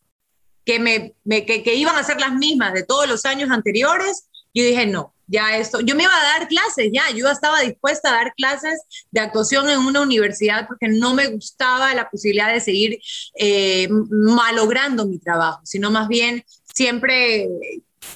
que, 0.66 0.80
me, 0.80 1.16
que, 1.46 1.76
iban 1.76 1.96
a 1.96 2.04
ser 2.04 2.20
las 2.20 2.34
mismas 2.34 2.74
de 2.74 2.84
todos 2.84 3.08
los 3.08 3.26
años 3.26 3.52
anteriores, 3.52 4.28
yo 4.54 4.64
dije, 4.64 4.86
no, 4.86 5.14
ya 5.28 5.58
esto, 5.58 5.80
yo 5.82 5.96
me 5.96 6.04
iba 6.04 6.14
a 6.14 6.40
dar 6.40 6.48
clases, 6.48 6.90
ya, 6.94 7.10
yo 7.16 7.30
estaba 7.30 7.62
dispuesta 7.62 8.10
a 8.10 8.24
dar 8.24 8.34
clases 8.36 8.82
de 9.12 9.22
actuación 9.22 9.70
en 9.70 9.80
una 9.80 10.02
universidad 10.02 10.68
porque 10.68 10.88
no 10.88 11.14
me 11.14 11.28
gustaba 11.28 11.94
la 11.96 12.10
posibilidad 12.10 12.54
de 12.54 12.62
seguir 12.62 13.00
eh, 13.36 13.88
malogrando 13.90 15.06
mi 15.06 15.18
trabajo, 15.18 15.62
sino 15.64 15.92
más 15.92 16.08
bien 16.08 16.44
siempre 16.74 17.48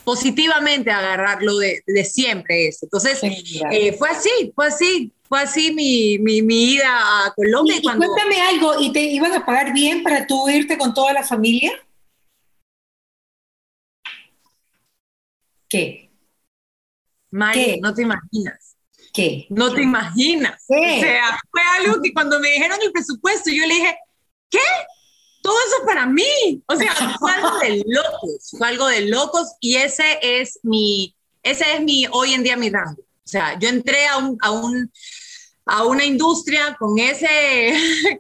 positivamente 0.04 0.92
agarrarlo 0.92 1.58
de, 1.58 1.82
de 1.86 2.06
siempre 2.06 2.68
eso. 2.68 2.86
Entonces, 2.86 3.20
eh, 3.72 3.94
fue 3.94 4.10
así, 4.10 4.52
fue 4.56 4.68
así 4.68 5.14
fue 5.28 5.42
así 5.42 5.74
mi, 5.74 6.18
mi, 6.20 6.42
mi 6.42 6.74
ida 6.74 7.26
a 7.26 7.34
Colombia. 7.34 7.78
Y, 7.78 7.82
cuando... 7.82 8.08
Cuéntame 8.08 8.42
algo, 8.42 8.80
¿y 8.80 8.92
te 8.92 9.02
iban 9.02 9.34
a 9.34 9.46
pagar 9.46 9.74
bien 9.74 10.04
para 10.04 10.26
tú 10.26 10.48
irte 10.50 10.78
con 10.78 10.94
toda 10.94 11.14
la 11.14 11.24
familia? 11.24 11.72
¿Qué? 15.70 16.10
Mari, 17.32 17.80
no 17.82 17.94
te 17.94 18.04
imaginas. 18.04 18.78
¿Qué? 19.14 19.48
No 19.50 19.74
te 19.74 19.82
imaginas. 19.82 20.64
O 20.68 21.02
sea, 21.02 21.40
fue 21.52 21.62
algo 21.80 22.02
que 22.02 22.14
cuando 22.14 22.40
me 22.40 22.50
dijeron 22.50 22.78
el 22.82 22.92
presupuesto, 22.92 23.50
yo 23.52 23.66
le 23.66 23.74
dije, 23.74 23.98
¿qué? 24.50 24.60
Todo 25.42 25.56
eso 25.68 25.86
para 25.86 26.06
mí. 26.06 26.64
O 26.68 26.76
sea, 26.76 26.94
fue 27.20 27.32
algo 27.32 27.58
de 27.60 27.84
locos, 27.88 28.56
fue 28.58 28.68
algo 28.68 28.88
de 28.88 29.02
locos 29.08 29.54
y 29.60 29.76
ese 29.76 30.20
es 30.22 30.60
mi, 30.64 31.16
ese 31.44 31.66
es 31.74 31.82
mi, 31.82 32.06
hoy 32.12 32.34
en 32.34 32.44
día 32.44 32.56
mi 32.56 32.70
rango. 32.70 33.07
O 33.28 33.30
sea, 33.30 33.60
yo 33.60 33.68
entré 33.68 34.08
a 34.08 34.18
un, 34.20 34.38
a 34.42 34.52
un, 34.52 34.90
a 35.66 35.84
una 35.84 36.06
industria 36.06 36.78
con 36.80 36.98
ese, 36.98 37.74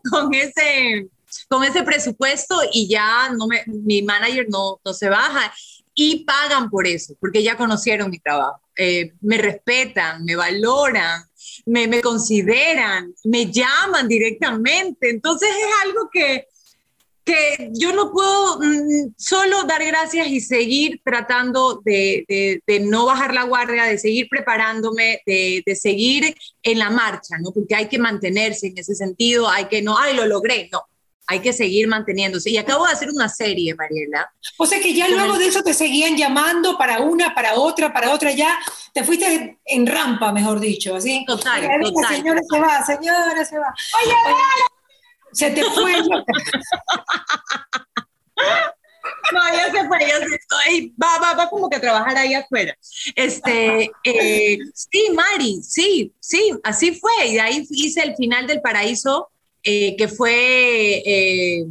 con 0.11 0.33
ese, 0.33 1.07
con 1.47 1.63
ese 1.63 1.83
presupuesto 1.83 2.59
y 2.73 2.89
ya 2.89 3.29
no 3.29 3.47
me, 3.47 3.63
mi 3.67 4.01
manager 4.01 4.47
no, 4.49 4.81
no 4.83 4.93
se 4.93 5.07
baja 5.07 5.53
y 5.93 6.25
pagan 6.25 6.69
por 6.69 6.85
eso, 6.87 7.15
porque 7.21 7.41
ya 7.41 7.55
conocieron 7.55 8.11
mi 8.11 8.19
trabajo. 8.19 8.59
Eh, 8.77 9.13
me 9.21 9.37
respetan, 9.37 10.25
me 10.25 10.35
valoran, 10.35 11.23
me, 11.65 11.87
me, 11.87 12.01
consideran, 12.01 13.15
me 13.23 13.49
llaman 13.49 14.09
directamente. 14.09 15.09
Entonces 15.09 15.49
es 15.49 15.87
algo 15.87 16.09
que, 16.11 16.49
que 17.27 17.69
yo 17.73 17.93
no 17.93 18.11
puedo 18.11 18.59
mm, 18.59 19.13
solo 19.17 19.63
dar 19.65 19.83
gracias 19.85 20.27
y 20.27 20.39
seguir 20.39 21.01
tratando 21.03 21.81
de, 21.83 22.61
de, 22.65 22.79
no 22.79 23.05
bajar 23.05 23.33
la 23.33 23.43
guardia, 23.43 23.83
de 23.83 23.97
seguir 23.97 24.29
preparándome, 24.29 25.21
de, 25.25 25.61
de, 25.65 25.75
seguir 25.75 26.35
en 26.63 26.79
la 26.79 26.89
marcha, 26.89 27.35
¿no? 27.39 27.51
Porque 27.51 27.75
hay 27.75 27.87
que 27.87 27.99
mantenerse 27.99 28.67
en 28.67 28.77
ese 28.77 28.95
sentido, 28.95 29.49
hay 29.49 29.65
que 29.65 29.81
no, 29.81 29.97
ay, 29.99 30.15
lo 30.15 30.25
logré, 30.25 30.69
no. 30.71 30.83
Hay 31.29 31.41
que 31.41 31.51
seguir 31.51 31.89
manteniéndose. 31.89 32.49
Y 32.49 32.57
acabo 32.57 32.85
de 32.85 32.93
hacer 32.93 33.09
una 33.09 33.27
serie, 33.27 33.75
Mariela. 33.75 34.31
O 34.57 34.65
sea 34.65 34.79
que 34.79 34.93
ya 34.93 35.09
luego 35.09 35.37
de 35.37 35.47
eso 35.47 35.61
te 35.61 35.73
seguían 35.73 36.15
llamando 36.15 36.77
para 36.77 37.01
una, 37.01 37.35
para 37.35 37.55
otra, 37.55 37.91
para 37.91 38.13
otra, 38.13 38.31
ya 38.31 38.57
te 38.93 39.03
fuiste 39.03 39.59
en 39.65 39.85
rampa, 39.85 40.31
mejor 40.31 40.61
dicho, 40.61 40.95
así. 40.95 41.25
Total, 41.27 41.67
total. 41.83 42.15
Señora 42.15 42.41
se 42.49 42.59
va, 42.61 42.85
señora 42.85 43.43
se 43.43 43.59
va. 43.59 43.75
Oye, 44.01 44.13
se 45.37 45.51
te 45.51 45.63
fue. 45.63 45.93
No, 49.31 49.41
ya 49.53 49.71
se 49.71 49.87
fue, 49.87 49.99
ya 49.99 50.19
se 50.19 50.35
estoy, 50.35 50.93
va, 51.01 51.19
va, 51.19 51.33
va 51.33 51.49
como 51.49 51.69
que 51.69 51.77
a 51.77 51.81
trabajar 51.81 52.17
ahí 52.17 52.33
afuera. 52.33 52.75
Este, 53.15 53.91
eh, 54.03 54.57
sí, 54.73 55.09
Mari, 55.13 55.61
sí, 55.61 56.13
sí, 56.19 56.51
así 56.63 56.95
fue. 56.95 57.27
Y 57.27 57.33
de 57.33 57.41
ahí 57.41 57.67
hice 57.69 58.01
el 58.01 58.15
final 58.15 58.47
del 58.47 58.61
paraíso, 58.61 59.29
eh, 59.63 59.95
que 59.97 60.07
fue 60.07 61.03
eh, 61.05 61.65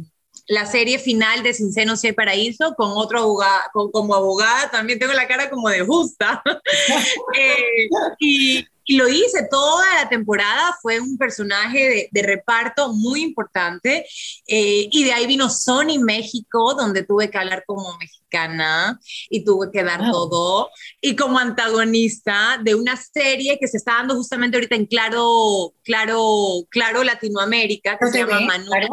la 0.47 0.65
serie 0.65 0.99
final 0.99 1.43
de 1.43 1.53
Sin 1.53 1.73
Seno 1.73 1.95
Paraíso, 2.15 2.73
con 2.75 2.91
otro 2.93 3.19
abogado, 3.19 3.91
como 3.91 4.15
abogada, 4.15 4.71
también 4.71 4.99
tengo 4.99 5.13
la 5.13 5.27
cara 5.27 5.49
como 5.49 5.67
de 5.69 5.81
justa. 5.81 6.41
y, 8.19 8.65
y 8.89 8.95
lo 8.95 9.09
hice 9.09 9.47
toda 9.51 9.85
la 9.95 10.07
temporada, 10.07 10.75
fue 10.81 11.01
un 11.01 11.17
personaje 11.17 12.09
de, 12.09 12.21
reparto 12.21 12.93
muy 12.93 13.21
importante. 13.21 14.05
Eh, 14.47 14.87
y 14.89 15.03
de 15.03 15.11
ahí 15.11 15.27
vino 15.27 15.49
Sony 15.49 15.99
México, 15.99 16.73
donde 16.73 17.03
tuve 17.03 17.29
que 17.29 17.37
hablar 17.37 17.65
como 17.67 17.97
mexicana 17.97 18.97
y 19.29 19.43
tuve 19.43 19.71
que 19.73 19.83
dar 19.83 20.09
todo. 20.09 20.69
Y 21.01 21.17
como 21.17 21.37
antagonista 21.37 22.59
de 22.63 22.75
una 22.75 22.95
serie 22.95 23.57
que 23.59 23.67
se 23.67 23.75
está 23.75 23.95
dando 23.95 24.15
justamente 24.15 24.55
ahorita 24.55 24.75
en 24.75 24.85
Claro, 24.85 25.73
Claro, 25.83 26.65
Claro 26.69 27.03
Latinoamérica, 27.03 27.97
que 27.97 28.07
se 28.09 28.19
llama 28.19 28.39
Manuel 28.39 28.87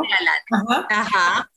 Ajá. 0.51 0.87
Ajá. 0.91 1.51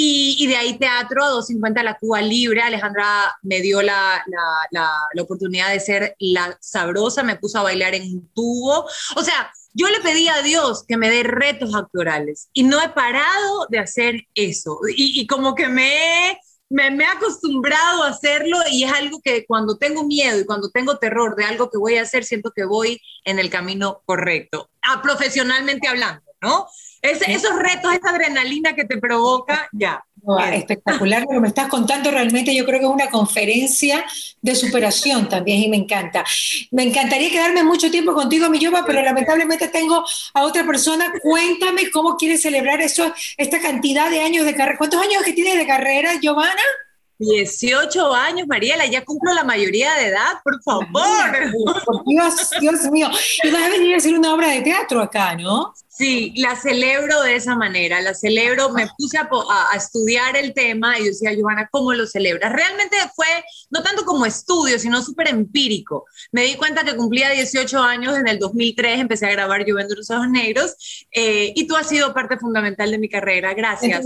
Y, 0.00 0.46
de 0.46 0.54
ahí 0.54 0.78
teatro 0.78 1.24
a 1.24 1.28
250 1.30 1.82
la 1.82 1.98
Cuba 1.98 2.22
Libre. 2.22 2.62
Alejandra 2.62 3.36
me 3.42 3.60
dio 3.60 3.82
la, 3.82 4.22
la, 4.70 4.88
la, 5.12 5.22
oportunidad 5.22 5.70
de 5.70 5.80
ser 5.80 6.14
la 6.20 6.56
sabrosa, 6.60 7.24
me 7.24 7.34
puso 7.34 7.58
a 7.58 7.64
bailar 7.64 7.96
en 7.96 8.02
un 8.04 8.28
tubo. 8.32 8.86
O 9.16 9.24
sea, 9.24 9.52
yo 9.72 9.88
le 9.88 9.98
pedí 9.98 10.28
a 10.28 10.42
Dios 10.42 10.84
que 10.86 10.96
me 10.96 11.10
dé 11.10 11.24
retos 11.24 11.74
actorales 11.74 12.48
y 12.52 12.62
no 12.62 12.80
he 12.80 12.90
parado 12.90 13.66
de 13.70 13.80
hacer 13.80 14.28
eso. 14.34 14.78
Y, 14.96 15.20
y 15.20 15.26
como 15.26 15.56
que 15.56 15.66
me, 15.66 16.38
me, 16.68 16.92
me, 16.92 17.02
he 17.02 17.08
acostumbrado 17.08 18.04
a 18.04 18.10
hacerlo 18.10 18.56
y 18.70 18.84
es 18.84 18.92
algo 18.92 19.20
que 19.20 19.46
cuando 19.46 19.78
tengo 19.78 20.04
miedo 20.04 20.38
y 20.38 20.46
cuando 20.46 20.70
tengo 20.70 20.98
terror 20.98 21.34
de 21.34 21.44
algo 21.44 21.70
que 21.70 21.78
voy 21.78 21.96
a 21.96 22.02
hacer, 22.02 22.22
siento 22.22 22.52
que 22.54 22.64
voy 22.64 23.00
en 23.24 23.40
el 23.40 23.50
camino 23.50 24.02
correcto, 24.06 24.70
a, 24.80 24.92
ah, 24.92 25.02
profesionalmente 25.02 25.88
hablando, 25.88 26.22
¿no? 26.40 26.68
Esos 27.02 27.56
retos, 27.56 27.94
esa 27.94 28.10
adrenalina 28.10 28.74
que 28.74 28.84
te 28.84 28.98
provoca, 28.98 29.68
ya. 29.72 30.04
espectacular 30.52 31.22
lo 31.22 31.28
que 31.28 31.40
me 31.40 31.48
estás 31.48 31.68
contando, 31.68 32.10
realmente 32.10 32.54
yo 32.54 32.64
creo 32.64 32.80
que 32.80 32.86
es 32.86 32.92
una 32.92 33.08
conferencia 33.08 34.04
de 34.40 34.54
superación 34.54 35.28
también 35.28 35.62
y 35.62 35.68
me 35.68 35.76
encanta. 35.76 36.24
Me 36.70 36.82
encantaría 36.82 37.30
quedarme 37.30 37.62
mucho 37.62 37.90
tiempo 37.90 38.14
contigo, 38.14 38.50
mi 38.50 38.58
Yoba, 38.58 38.84
pero 38.86 39.02
lamentablemente 39.02 39.68
tengo 39.68 40.04
a 40.34 40.42
otra 40.42 40.66
persona. 40.66 41.12
Cuéntame 41.22 41.90
cómo 41.90 42.16
quieres 42.16 42.42
celebrar 42.42 42.80
eso, 42.80 43.12
esta 43.36 43.60
cantidad 43.60 44.10
de 44.10 44.20
años 44.20 44.44
de 44.44 44.54
carrera. 44.54 44.78
¿Cuántos 44.78 45.00
años 45.00 45.22
que 45.22 45.32
tienes 45.32 45.56
de 45.56 45.66
carrera, 45.66 46.14
Giovanna? 46.20 46.62
18 47.18 48.14
años, 48.14 48.46
Mariela, 48.46 48.86
ya 48.86 49.04
cumplo 49.04 49.34
la 49.34 49.42
mayoría 49.42 49.94
de 49.94 50.06
edad, 50.06 50.40
por 50.44 50.62
favor. 50.62 50.92
Dios, 52.06 52.50
Dios 52.60 52.82
mío. 52.92 53.10
Y 53.42 53.50
vas 53.50 53.62
a 53.62 53.68
venir 53.70 53.94
a 53.94 53.96
hacer 53.96 54.16
una 54.16 54.32
obra 54.34 54.48
de 54.48 54.62
teatro 54.62 55.02
acá, 55.02 55.34
¿no? 55.34 55.74
Sí, 55.98 56.32
la 56.36 56.54
celebro 56.54 57.22
de 57.22 57.34
esa 57.34 57.56
manera, 57.56 58.00
la 58.00 58.14
celebro, 58.14 58.70
me 58.70 58.86
puse 58.96 59.18
a, 59.18 59.28
estudiar 59.76 60.36
el 60.36 60.54
tema 60.54 60.96
y 60.96 61.06
decía, 61.06 61.32
Giovanna, 61.32 61.68
¿cómo 61.72 61.92
lo 61.92 62.06
celebras? 62.06 62.52
Realmente 62.52 62.96
fue 63.16 63.26
no 63.70 63.82
tanto 63.82 64.04
como 64.04 64.24
estudio, 64.24 64.78
sino 64.78 65.02
súper 65.02 65.28
empírico. 65.28 66.04
Me 66.30 66.44
di 66.44 66.54
cuenta 66.54 66.84
que 66.84 66.94
cumplía 66.94 67.30
18 67.30 67.82
años 67.82 68.16
en 68.16 68.28
el 68.28 68.38
2003, 68.38 69.00
empecé 69.00 69.26
a 69.26 69.32
grabar 69.32 69.64
Lloviendo 69.66 69.96
los 69.96 70.08
Ojos 70.10 70.28
Negros 70.28 70.76
eh, 71.10 71.52
y 71.56 71.66
tú 71.66 71.74
has 71.74 71.88
sido 71.88 72.14
parte 72.14 72.38
fundamental 72.38 72.92
de 72.92 72.98
mi 72.98 73.08
carrera. 73.08 73.52
Gracias. 73.54 74.04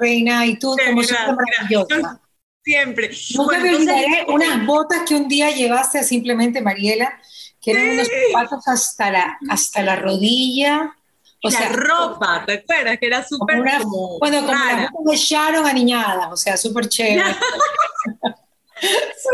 reina, 0.00 0.46
y 0.46 0.58
tú 0.58 0.74
como 0.82 1.02
siempre 1.02 1.34
maravillosa. 1.34 2.22
Siempre. 2.64 3.10
Nunca 3.36 3.58
me 3.58 3.74
olvidaré 3.74 4.24
unas 4.28 4.64
botas 4.64 5.02
que 5.06 5.14
un 5.14 5.28
día 5.28 5.50
llevaste 5.50 5.98
a 5.98 6.02
simplemente 6.02 6.62
Mariela 6.62 7.20
que 7.66 7.72
eran 7.72 7.90
unos 7.90 8.08
zapatos 8.32 8.68
hasta 8.68 9.10
la, 9.10 9.38
hasta 9.50 9.82
la 9.82 9.96
rodilla. 9.96 10.96
O 11.42 11.50
sea, 11.50 11.68
ropa, 11.68 12.44
¿te 12.46 12.54
acuerdas? 12.54 12.96
Que 12.98 13.06
era 13.06 13.26
súper 13.26 13.56
Bueno, 13.58 14.46
como 14.46 14.54
las 14.54 14.90
de 15.04 15.16
Sharon 15.16 15.66
aniñadas, 15.66 16.28
o 16.30 16.36
sea, 16.36 16.56
súper 16.56 16.88
chévere. 16.88 17.24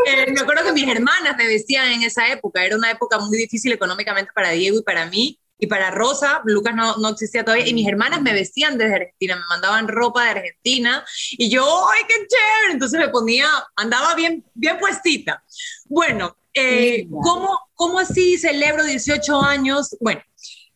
Eh, 0.06 0.30
me 0.30 0.40
acuerdo 0.40 0.64
que 0.64 0.72
mis 0.72 0.88
hermanas 0.88 1.36
me 1.36 1.46
vestían 1.46 1.90
en 1.90 2.02
esa 2.04 2.28
época, 2.28 2.64
era 2.64 2.76
una 2.76 2.92
época 2.92 3.18
muy 3.18 3.36
difícil 3.36 3.72
económicamente 3.72 4.30
para 4.32 4.50
Diego 4.50 4.78
y 4.78 4.82
para 4.82 5.04
mí, 5.06 5.36
y 5.58 5.66
para 5.66 5.90
Rosa, 5.90 6.40
Lucas 6.44 6.76
no, 6.76 6.96
no 6.98 7.08
existía 7.08 7.44
todavía, 7.44 7.66
y 7.66 7.74
mis 7.74 7.88
hermanas 7.88 8.22
me 8.22 8.32
vestían 8.32 8.78
desde 8.78 8.94
Argentina, 8.94 9.34
me 9.34 9.42
mandaban 9.48 9.88
ropa 9.88 10.24
de 10.24 10.30
Argentina, 10.30 11.04
y 11.32 11.50
yo, 11.50 11.64
¡ay, 11.90 12.02
qué 12.08 12.14
chévere! 12.14 12.72
Entonces 12.74 13.00
me 13.00 13.08
ponía, 13.08 13.48
andaba 13.74 14.14
bien, 14.14 14.44
bien 14.54 14.78
puestita. 14.78 15.42
Bueno, 15.86 16.36
eh, 16.54 17.06
¿cómo, 17.10 17.58
¿cómo 17.74 17.98
así 17.98 18.38
celebro 18.38 18.84
18 18.84 19.40
años? 19.42 19.96
Bueno, 20.00 20.22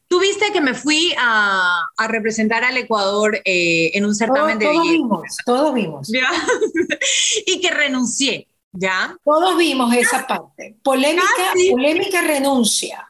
Tú 0.09 0.21
viste 0.21 0.53
que 0.53 0.61
me 0.61 0.75
fui 0.75 1.13
a, 1.19 1.81
a 1.97 2.09
representar 2.09 2.63
al 2.63 2.77
Ecuador 2.77 3.41
eh, 3.45 3.91
en 3.93 4.05
un 4.05 4.15
certamen 4.15 4.59
de 4.59 4.69
belleza. 4.69 4.85
Todos 4.85 4.95
vimos, 4.95 5.37
todos 5.45 5.75
vimos. 5.75 6.13
y 7.47 7.61
que 7.61 7.71
renuncié. 7.71 8.49
¿Ya? 8.73 9.17
Todos 9.25 9.57
vimos 9.57 9.93
esa 9.95 10.27
parte. 10.27 10.77
Polémica, 10.83 11.25
polémica 11.73 12.21
renuncia. 12.21 13.09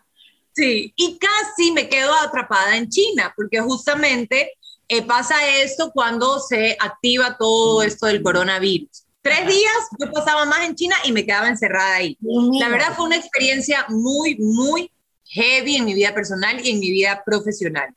Sí, 0.53 0.93
y 0.97 1.19
casi 1.19 1.73
me 1.73 1.89
quedo 1.89 2.15
atrapada 2.15 2.77
en 2.77 2.89
China, 2.89 3.35
porque 3.37 3.61
justamente 3.61 4.53
eh, 4.89 5.03
pasa 5.03 5.35
esto 5.59 5.91
cuando 5.93 6.39
se 6.39 6.77
activa 6.81 7.37
todo 7.37 7.83
esto 7.83 8.07
del 8.07 8.23
coronavirus. 8.23 9.06
Tres 9.27 9.47
días 9.47 9.77
yo 9.99 10.13
pasaba 10.13 10.45
más 10.45 10.65
en 10.65 10.75
China 10.75 10.95
y 11.05 11.13
me 11.13 11.25
quedaba 11.27 11.49
encerrada 11.49 11.97
ahí. 11.97 12.17
La 12.61 12.69
verdad 12.69 12.95
fue 12.95 13.07
una 13.07 13.17
experiencia 13.17 13.85
muy, 13.89 14.37
muy 14.39 14.91
heavy 15.25 15.77
en 15.77 15.85
mi 15.85 15.95
vida 15.95 16.15
personal 16.15 16.65
y 16.65 16.71
en 16.71 16.79
mi 16.79 16.91
vida 16.91 17.23
profesional. 17.25 17.95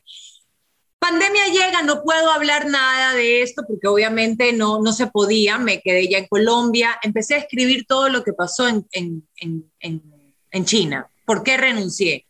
Pandemia 0.97 1.45
llega, 1.45 1.81
no 1.83 2.03
puedo 2.03 2.31
hablar 2.31 2.67
nada 2.67 3.13
de 3.13 3.41
esto 3.41 3.63
porque 3.67 3.87
obviamente 3.87 4.53
no, 4.53 4.81
no 4.81 4.91
se 4.91 5.07
podía, 5.07 5.57
me 5.57 5.81
quedé 5.81 6.09
ya 6.09 6.17
en 6.17 6.27
Colombia, 6.27 6.99
empecé 7.03 7.35
a 7.35 7.39
escribir 7.39 7.85
todo 7.87 8.09
lo 8.09 8.23
que 8.23 8.33
pasó 8.33 8.67
en, 8.67 8.87
en, 8.91 9.23
en, 9.79 10.03
en 10.51 10.65
China, 10.65 11.09
por 11.25 11.43
qué 11.43 11.57
renuncié. 11.57 12.25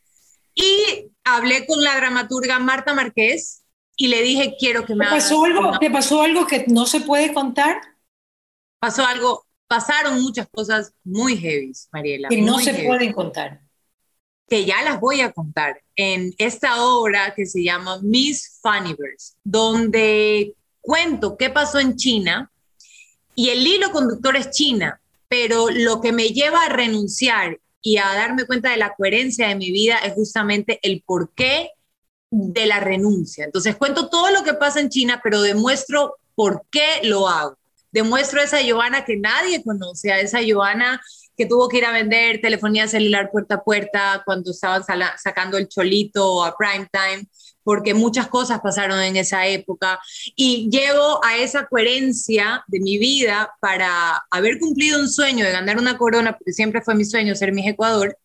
Y 0.53 1.09
hablé 1.23 1.65
con 1.65 1.83
la 1.83 1.95
dramaturga 1.95 2.59
Marta 2.59 2.93
Márquez 2.93 3.63
y 3.95 4.07
le 4.07 4.21
dije, 4.21 4.55
quiero 4.59 4.85
que 4.85 4.93
me 4.93 5.05
¿Te 5.05 5.11
pasó 5.11 5.45
algo, 5.45 5.79
¿Te 5.79 5.89
pasó 5.89 6.21
algo 6.21 6.45
que 6.45 6.65
no 6.67 6.85
se 6.85 7.01
puede 7.01 7.33
contar? 7.33 7.81
Pasó 8.79 9.05
algo, 9.05 9.45
pasaron 9.67 10.21
muchas 10.21 10.47
cosas 10.49 10.93
muy 11.03 11.37
heavy, 11.37 11.71
Mariela. 11.91 12.29
Que 12.29 12.41
no 12.41 12.59
se 12.59 12.73
pueden 12.85 13.13
contar 13.13 13.61
que 14.49 14.65
ya 14.65 14.81
las 14.81 14.99
voy 14.99 15.21
a 15.21 15.31
contar 15.31 15.81
en 15.95 16.33
esta 16.39 16.83
obra 16.83 17.33
que 17.35 17.45
se 17.45 17.63
llama 17.63 17.99
Miss 18.01 18.59
Funnyverse, 18.61 19.35
donde 19.43 20.55
cuento 20.81 21.37
qué 21.37 21.49
pasó 21.51 21.79
en 21.79 21.95
China 21.95 22.51
y 23.35 23.49
el 23.49 23.65
hilo 23.65 23.91
conductor 23.91 24.35
es 24.35 24.49
China, 24.49 24.99
pero 25.27 25.69
lo 25.69 26.01
que 26.01 26.11
me 26.11 26.29
lleva 26.29 26.65
a 26.65 26.69
renunciar 26.69 27.59
y 27.81 27.97
a 27.97 28.07
darme 28.07 28.45
cuenta 28.45 28.71
de 28.71 28.77
la 28.77 28.93
coherencia 28.95 29.47
de 29.47 29.55
mi 29.55 29.71
vida 29.71 29.97
es 29.99 30.13
justamente 30.13 30.79
el 30.81 31.03
porqué 31.05 31.69
de 32.31 32.65
la 32.65 32.79
renuncia. 32.79 33.45
Entonces 33.45 33.75
cuento 33.75 34.09
todo 34.09 34.31
lo 34.31 34.43
que 34.43 34.55
pasa 34.55 34.79
en 34.79 34.89
China, 34.89 35.21
pero 35.23 35.41
demuestro 35.41 36.17
por 36.35 36.65
qué 36.71 37.01
lo 37.03 37.27
hago. 37.27 37.57
Demuestro 37.91 38.41
a 38.41 38.43
esa 38.43 38.59
Joana 38.67 39.05
que 39.05 39.17
nadie 39.17 39.63
conoce, 39.63 40.11
a 40.11 40.19
esa 40.19 40.39
Joana 40.47 41.01
que 41.39 41.45
tuvo 41.45 41.69
que 41.69 41.77
ir 41.77 41.85
a 41.85 41.93
vender 41.93 42.41
telefonía 42.41 42.85
celular 42.87 43.29
puerta 43.31 43.55
a 43.55 43.63
puerta 43.63 44.23
cuando 44.25 44.51
estaban 44.51 44.83
sacando 45.17 45.57
el 45.57 45.69
cholito 45.69 46.43
a 46.43 46.57
prime 46.57 46.85
time, 46.91 47.29
porque 47.63 47.93
muchas 47.93 48.27
cosas 48.27 48.59
pasaron 48.59 48.99
en 49.01 49.15
esa 49.15 49.47
época. 49.47 50.01
Y 50.35 50.69
llego 50.69 51.23
a 51.23 51.37
esa 51.37 51.65
coherencia 51.65 52.63
de 52.67 52.81
mi 52.81 52.97
vida 52.97 53.55
para 53.61 54.21
haber 54.31 54.59
cumplido 54.59 54.99
un 54.99 55.09
sueño 55.09 55.45
de 55.45 55.51
ganar 55.51 55.77
una 55.77 55.97
corona, 55.97 56.37
porque 56.37 56.51
siempre 56.51 56.81
fue 56.81 56.93
mi 56.95 57.05
sueño 57.05 57.33
ser 57.35 57.53
mi 57.53 57.65
Ecuador, 57.65 58.17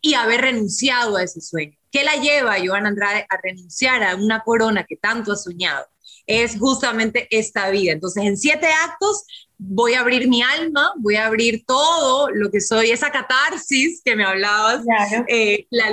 y 0.00 0.14
haber 0.14 0.40
renunciado 0.40 1.16
a 1.16 1.22
ese 1.22 1.40
sueño. 1.40 1.78
¿Qué 1.92 2.02
la 2.02 2.16
lleva 2.16 2.54
a 2.54 2.66
Joan 2.66 2.86
Andrade 2.86 3.26
a 3.28 3.36
renunciar 3.40 4.02
a 4.02 4.16
una 4.16 4.40
corona 4.40 4.84
que 4.84 4.96
tanto 4.96 5.32
ha 5.32 5.36
soñado? 5.36 5.86
Es 6.26 6.58
justamente 6.58 7.28
esta 7.30 7.70
vida. 7.70 7.92
Entonces, 7.92 8.24
en 8.24 8.36
siete 8.36 8.66
actos 8.88 9.24
voy 9.58 9.94
a 9.94 10.00
abrir 10.00 10.28
mi 10.28 10.42
alma, 10.42 10.92
voy 10.96 11.16
a 11.16 11.26
abrir 11.26 11.64
todo 11.66 12.28
lo 12.30 12.50
que 12.50 12.60
soy, 12.60 12.90
esa 12.90 13.10
catarsis 13.10 14.02
que 14.04 14.14
me 14.14 14.24
hablabas, 14.24 14.84
eh, 15.28 15.66
la, 15.70 15.90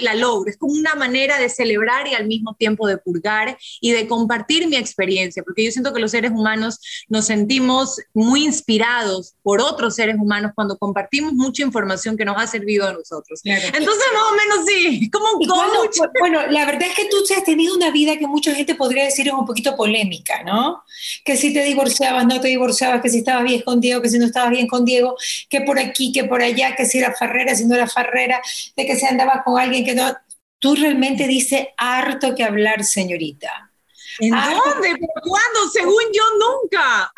la, 0.00 0.14
logro. 0.14 0.50
Es 0.50 0.56
como 0.56 0.72
una 0.72 0.94
manera 0.94 1.38
de 1.38 1.48
celebrar 1.48 2.08
y 2.08 2.14
al 2.14 2.26
mismo 2.26 2.54
tiempo 2.54 2.86
de 2.86 2.98
purgar 2.98 3.58
y 3.80 3.92
de 3.92 4.06
compartir 4.06 4.66
mi 4.68 4.76
experiencia, 4.76 5.42
porque 5.42 5.64
yo 5.64 5.70
siento 5.70 5.92
que 5.92 6.00
los 6.00 6.10
seres 6.10 6.30
humanos 6.30 6.78
nos 7.08 7.26
sentimos 7.26 8.00
muy 8.14 8.44
inspirados 8.44 9.34
por 9.42 9.60
otros 9.60 9.94
seres 9.94 10.16
humanos 10.18 10.52
cuando 10.54 10.78
compartimos 10.78 11.32
mucha 11.34 11.62
información 11.62 12.16
que 12.16 12.24
nos 12.24 12.36
ha 12.40 12.46
servido 12.46 12.86
a 12.86 12.92
nosotros. 12.92 13.40
Entonces, 13.44 14.04
más 14.14 14.22
o 14.30 14.34
menos 14.34 14.66
sí, 14.66 15.10
como 15.10 15.26
un 15.38 15.46
coach. 15.46 15.98
bueno, 16.18 16.46
la 16.48 16.64
verdad 16.64 16.88
es 16.88 16.96
que 16.96 17.08
tú 17.08 17.16
has 17.36 17.44
tenido 17.44 17.74
una 17.76 17.90
vida 17.90 18.16
que 18.16 18.26
mucha 18.26 18.54
gente 18.54 18.74
podría 18.74 19.04
decir 19.04 19.28
es 19.28 19.34
un 19.34 19.46
poquito 19.46 19.76
polémica, 19.76 20.42
¿no? 20.44 20.82
Que 21.24 21.36
si 21.36 21.52
te 21.52 21.62
divorciabas, 21.64 22.26
no 22.26 22.40
te 22.40 22.48
divorciabas, 22.48 23.01
que 23.02 23.08
si 23.08 23.18
estabas 23.18 23.44
bien 23.44 23.62
con 23.62 23.80
Diego, 23.80 24.00
que 24.00 24.08
si 24.08 24.18
no 24.18 24.26
estabas 24.26 24.50
bien 24.50 24.66
con 24.66 24.84
Diego, 24.84 25.16
que 25.48 25.60
por 25.60 25.78
aquí, 25.78 26.12
que 26.12 26.24
por 26.24 26.42
allá, 26.42 26.74
que 26.76 26.86
si 26.86 26.98
era 26.98 27.12
farrera, 27.12 27.54
si 27.54 27.66
no 27.66 27.74
era 27.74 27.86
farrera, 27.86 28.40
de 28.76 28.86
que 28.86 28.96
se 28.96 29.06
andaba 29.06 29.42
con 29.44 29.60
alguien 29.60 29.84
que 29.84 29.94
no. 29.94 30.16
Tú 30.58 30.76
realmente 30.76 31.26
dices 31.26 31.66
harto 31.76 32.34
que 32.34 32.44
hablar, 32.44 32.84
señorita. 32.84 33.72
¿En 34.20 34.30
dónde? 34.30 34.90
¿Por 34.90 35.22
cuándo? 35.22 35.68
Según 35.72 36.04
yo, 36.12 36.22
nunca. 36.38 37.12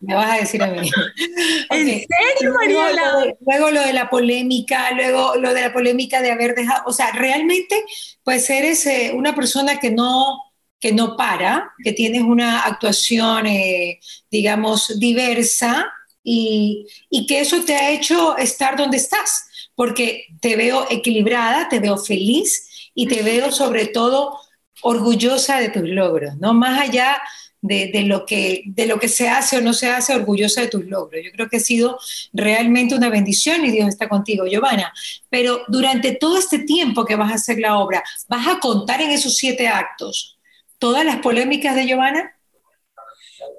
me 0.00 0.14
vas 0.14 0.30
a 0.30 0.36
decir 0.36 0.62
a 0.62 0.66
mí. 0.66 0.90
¿En 1.70 1.86
serio, 1.86 2.54
Mariela? 2.54 2.92
Luego, 2.92 3.36
luego, 3.40 3.70
lo 3.70 3.80
de 3.80 3.92
la 3.92 4.10
polémica, 4.10 4.90
luego 4.92 5.36
lo 5.36 5.54
de 5.54 5.62
la 5.62 5.72
polémica 5.72 6.20
de 6.20 6.30
haber 6.30 6.54
dejado, 6.54 6.82
o 6.86 6.92
sea, 6.92 7.12
realmente, 7.12 7.84
pues 8.22 8.48
eres 8.50 8.84
eh, 8.86 9.12
una 9.14 9.34
persona 9.34 9.80
que 9.80 9.90
no, 9.90 10.51
que 10.82 10.92
no 10.92 11.16
para, 11.16 11.72
que 11.82 11.92
tienes 11.92 12.22
una 12.22 12.62
actuación, 12.62 13.46
eh, 13.46 14.00
digamos, 14.32 14.98
diversa 14.98 15.86
y, 16.24 16.86
y, 17.08 17.24
que 17.26 17.40
eso 17.40 17.60
te 17.60 17.76
ha 17.76 17.92
hecho 17.92 18.36
estar 18.36 18.76
donde 18.76 18.96
estás, 18.96 19.44
porque 19.76 20.26
te 20.40 20.56
veo 20.56 20.84
equilibrada, 20.90 21.68
te 21.68 21.78
veo 21.78 21.96
feliz 21.96 22.90
y 22.94 23.06
te 23.06 23.22
veo 23.22 23.52
sobre 23.52 23.86
todo 23.86 24.36
orgullosa 24.82 25.60
de 25.60 25.68
tus 25.68 25.88
logros, 25.88 26.36
¿no? 26.38 26.52
Más 26.52 26.80
allá 26.80 27.22
de, 27.60 27.92
de, 27.92 28.02
lo 28.02 28.26
que, 28.26 28.64
de 28.66 28.86
lo 28.86 28.98
que 28.98 29.08
se 29.08 29.28
hace 29.28 29.58
o 29.58 29.60
no 29.60 29.74
se 29.74 29.88
hace, 29.88 30.16
orgullosa 30.16 30.62
de 30.62 30.68
tus 30.68 30.84
logros. 30.86 31.22
Yo 31.24 31.30
creo 31.30 31.48
que 31.48 31.58
ha 31.58 31.60
sido 31.60 31.96
realmente 32.32 32.96
una 32.96 33.08
bendición 33.08 33.64
y 33.64 33.70
Dios 33.70 33.88
está 33.88 34.08
contigo, 34.08 34.46
Giovanna. 34.46 34.92
Pero 35.30 35.62
durante 35.68 36.16
todo 36.16 36.36
este 36.36 36.58
tiempo 36.58 37.04
que 37.04 37.14
vas 37.14 37.30
a 37.30 37.36
hacer 37.36 37.60
la 37.60 37.78
obra, 37.78 38.02
vas 38.28 38.48
a 38.48 38.58
contar 38.58 39.00
en 39.00 39.12
esos 39.12 39.36
siete 39.36 39.68
actos 39.68 40.40
todas 40.82 41.04
las 41.04 41.18
polémicas 41.18 41.76
de 41.76 41.86
Giovanna? 41.86 42.36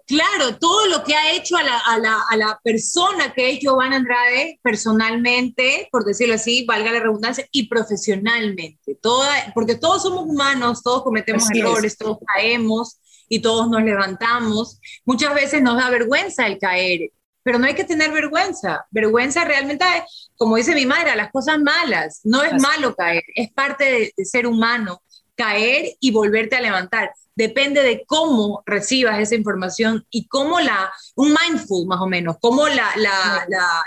Claro, 0.05 0.57
todo 0.59 0.87
lo 0.87 1.05
que 1.05 1.15
ha 1.15 1.31
hecho 1.31 1.55
a 1.55 1.63
la, 1.63 1.77
a 1.77 1.97
la, 1.97 2.21
a 2.29 2.35
la 2.35 2.59
persona 2.61 3.33
que 3.33 3.49
es 3.49 3.59
Giovanna 3.61 3.95
Andrade 3.95 4.59
personalmente, 4.61 5.87
por 5.89 6.03
decirlo 6.03 6.35
así, 6.35 6.65
valga 6.65 6.91
la 6.91 6.99
redundancia, 6.99 7.47
y 7.49 7.69
profesionalmente. 7.69 8.95
Toda, 9.01 9.29
porque 9.55 9.75
todos 9.75 10.03
somos 10.03 10.25
humanos, 10.25 10.83
todos 10.83 11.03
cometemos 11.03 11.49
errores, 11.55 11.97
todos 11.97 12.17
caemos 12.33 12.99
y 13.29 13.39
todos 13.39 13.69
nos 13.69 13.83
levantamos. 13.83 14.81
Muchas 15.05 15.33
veces 15.33 15.61
nos 15.61 15.77
da 15.77 15.89
vergüenza 15.89 16.45
el 16.45 16.57
caer, 16.57 17.11
pero 17.41 17.57
no 17.57 17.67
hay 17.67 17.73
que 17.73 17.85
tener 17.85 18.11
vergüenza. 18.11 18.85
Vergüenza 18.91 19.45
realmente, 19.45 19.85
como 20.35 20.57
dice 20.57 20.75
mi 20.75 20.85
madre, 20.85 21.15
las 21.15 21.31
cosas 21.31 21.57
malas. 21.57 22.19
No 22.25 22.43
es 22.43 22.61
malo 22.61 22.93
caer, 22.93 23.23
es 23.33 23.49
parte 23.53 24.11
de 24.17 24.25
ser 24.25 24.45
humano 24.45 25.01
caer 25.35 25.95
y 25.99 26.11
volverte 26.11 26.55
a 26.55 26.61
levantar. 26.61 27.11
Depende 27.35 27.81
de 27.81 28.03
cómo 28.05 28.61
recibas 28.65 29.19
esa 29.19 29.35
información 29.35 30.05
y 30.11 30.27
cómo 30.27 30.59
la, 30.59 30.91
un 31.15 31.33
mindful 31.33 31.87
más 31.87 32.01
o 32.01 32.07
menos, 32.07 32.37
cómo 32.39 32.67
la, 32.67 32.91
la, 32.95 33.45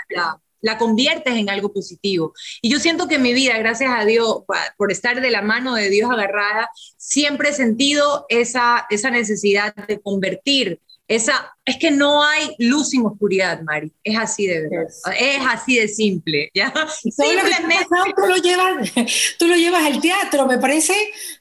la, 0.09 0.39
la 0.61 0.77
conviertes 0.77 1.35
en 1.35 1.49
algo 1.49 1.71
positivo. 1.71 2.33
Y 2.61 2.69
yo 2.69 2.79
siento 2.79 3.07
que 3.07 3.15
en 3.15 3.21
mi 3.21 3.33
vida, 3.33 3.57
gracias 3.57 3.91
a 3.93 4.05
Dios, 4.05 4.43
por 4.77 4.91
estar 4.91 5.21
de 5.21 5.31
la 5.31 5.41
mano 5.41 5.75
de 5.75 5.89
Dios 5.89 6.09
agarrada, 6.11 6.69
siempre 6.97 7.49
he 7.49 7.53
sentido 7.53 8.25
esa, 8.29 8.85
esa 8.89 9.09
necesidad 9.09 9.73
de 9.75 10.01
convertir 10.01 10.81
esa, 11.07 11.55
es 11.63 11.77
que 11.77 11.89
no 11.89 12.23
hay 12.23 12.53
luz 12.59 12.89
sin 12.89 13.05
oscuridad, 13.05 13.61
Mari. 13.61 13.91
Es 14.03 14.17
así 14.17 14.45
de 14.45 14.61
verdad. 14.61 14.87
Es 15.17 15.39
así 15.47 15.77
de 15.77 15.87
simple. 15.87 16.51
¿ya? 16.53 16.73
Simplemente. 17.01 17.87
Tú 18.15 18.27
lo, 18.27 18.35
llevas, 18.37 18.91
tú 19.39 19.47
lo 19.47 19.55
llevas 19.55 19.85
al 19.85 20.01
teatro, 20.01 20.45
me 20.45 20.57
parece 20.57 20.93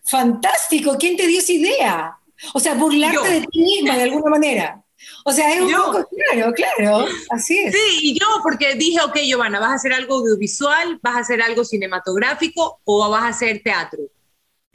fantástico. 0.04 0.96
¿Quién 0.98 1.16
te 1.16 1.26
dio 1.26 1.40
esa 1.40 1.52
idea? 1.52 2.18
O 2.54 2.60
sea, 2.60 2.74
burlarte 2.74 3.28
de 3.28 3.40
ti 3.46 3.60
misma 3.60 3.96
de 3.96 4.04
alguna 4.04 4.30
manera. 4.30 4.82
O 5.24 5.32
sea, 5.32 5.52
es 5.52 5.60
un 5.60 5.72
poco 5.72 6.08
claro, 6.08 6.52
claro, 6.52 7.06
así 7.30 7.58
es. 7.58 7.72
Sí, 7.74 7.98
y 8.02 8.18
yo 8.18 8.26
porque 8.42 8.74
dije, 8.74 9.00
ok, 9.00 9.16
Giovanna, 9.24 9.58
¿vas 9.58 9.70
a 9.70 9.74
hacer 9.74 9.92
algo 9.92 10.16
audiovisual, 10.16 10.98
vas 11.02 11.16
a 11.16 11.20
hacer 11.20 11.42
algo 11.42 11.64
cinematográfico 11.64 12.80
o 12.84 13.10
vas 13.10 13.24
a 13.24 13.28
hacer 13.28 13.60
teatro? 13.62 14.00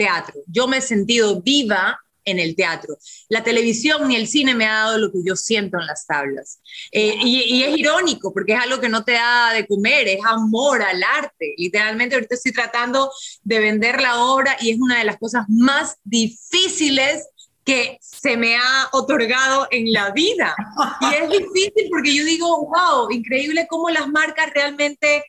teatro. 0.02 0.42
Yo 0.48 0.68
me 0.68 0.78
he 0.78 0.82
sentido 0.82 1.42
viva 1.42 2.00
en 2.26 2.40
el 2.40 2.56
teatro. 2.56 2.98
La 3.30 3.44
televisión 3.44 4.08
ni 4.08 4.16
el 4.16 4.28
cine 4.28 4.56
me 4.56 4.66
ha 4.66 4.86
dado 4.86 4.98
lo 4.98 5.12
que 5.12 5.20
yo 5.24 5.36
siento 5.36 5.80
en 5.80 5.86
las 5.86 6.06
tablas. 6.06 6.62
Eh, 6.92 7.16
y, 7.24 7.64
es 7.64 7.78
irónico 7.78 8.34
porque 8.34 8.54
es 8.54 8.60
algo 8.60 8.80
que 8.80 8.90
no 8.90 9.04
te 9.04 9.14
da 9.14 9.54
de 9.54 9.68
comer, 9.68 10.08
es 10.08 10.26
amor 10.26 10.82
al 10.82 11.04
arte. 11.04 11.54
Literalmente 11.58 12.16
ahorita 12.16 12.36
estoy 12.36 12.52
tratando 12.52 13.12
de 13.44 13.60
vender 13.60 14.02
la 14.02 14.24
obra 14.24 14.58
y 14.60 14.72
es 14.72 14.80
una 14.80 15.00
de 15.00 15.06
las 15.06 15.18
cosas 15.18 15.46
más 15.48 15.98
difíciles 16.04 17.28
que 17.64 17.98
se 18.02 18.38
me 18.38 18.56
ha 18.56 18.90
otorgado 18.92 19.68
en 19.72 19.92
la 19.92 20.12
vida. 20.12 20.56
Y 21.02 21.14
es 21.14 21.30
difícil 21.30 21.90
porque 21.90 22.16
yo 22.16 22.26
digo, 22.26 22.68
wow, 22.68 23.12
increíble 23.12 23.68
cómo 23.70 23.90
las 23.90 24.08
marcas 24.08 24.52
realmente 24.54 25.24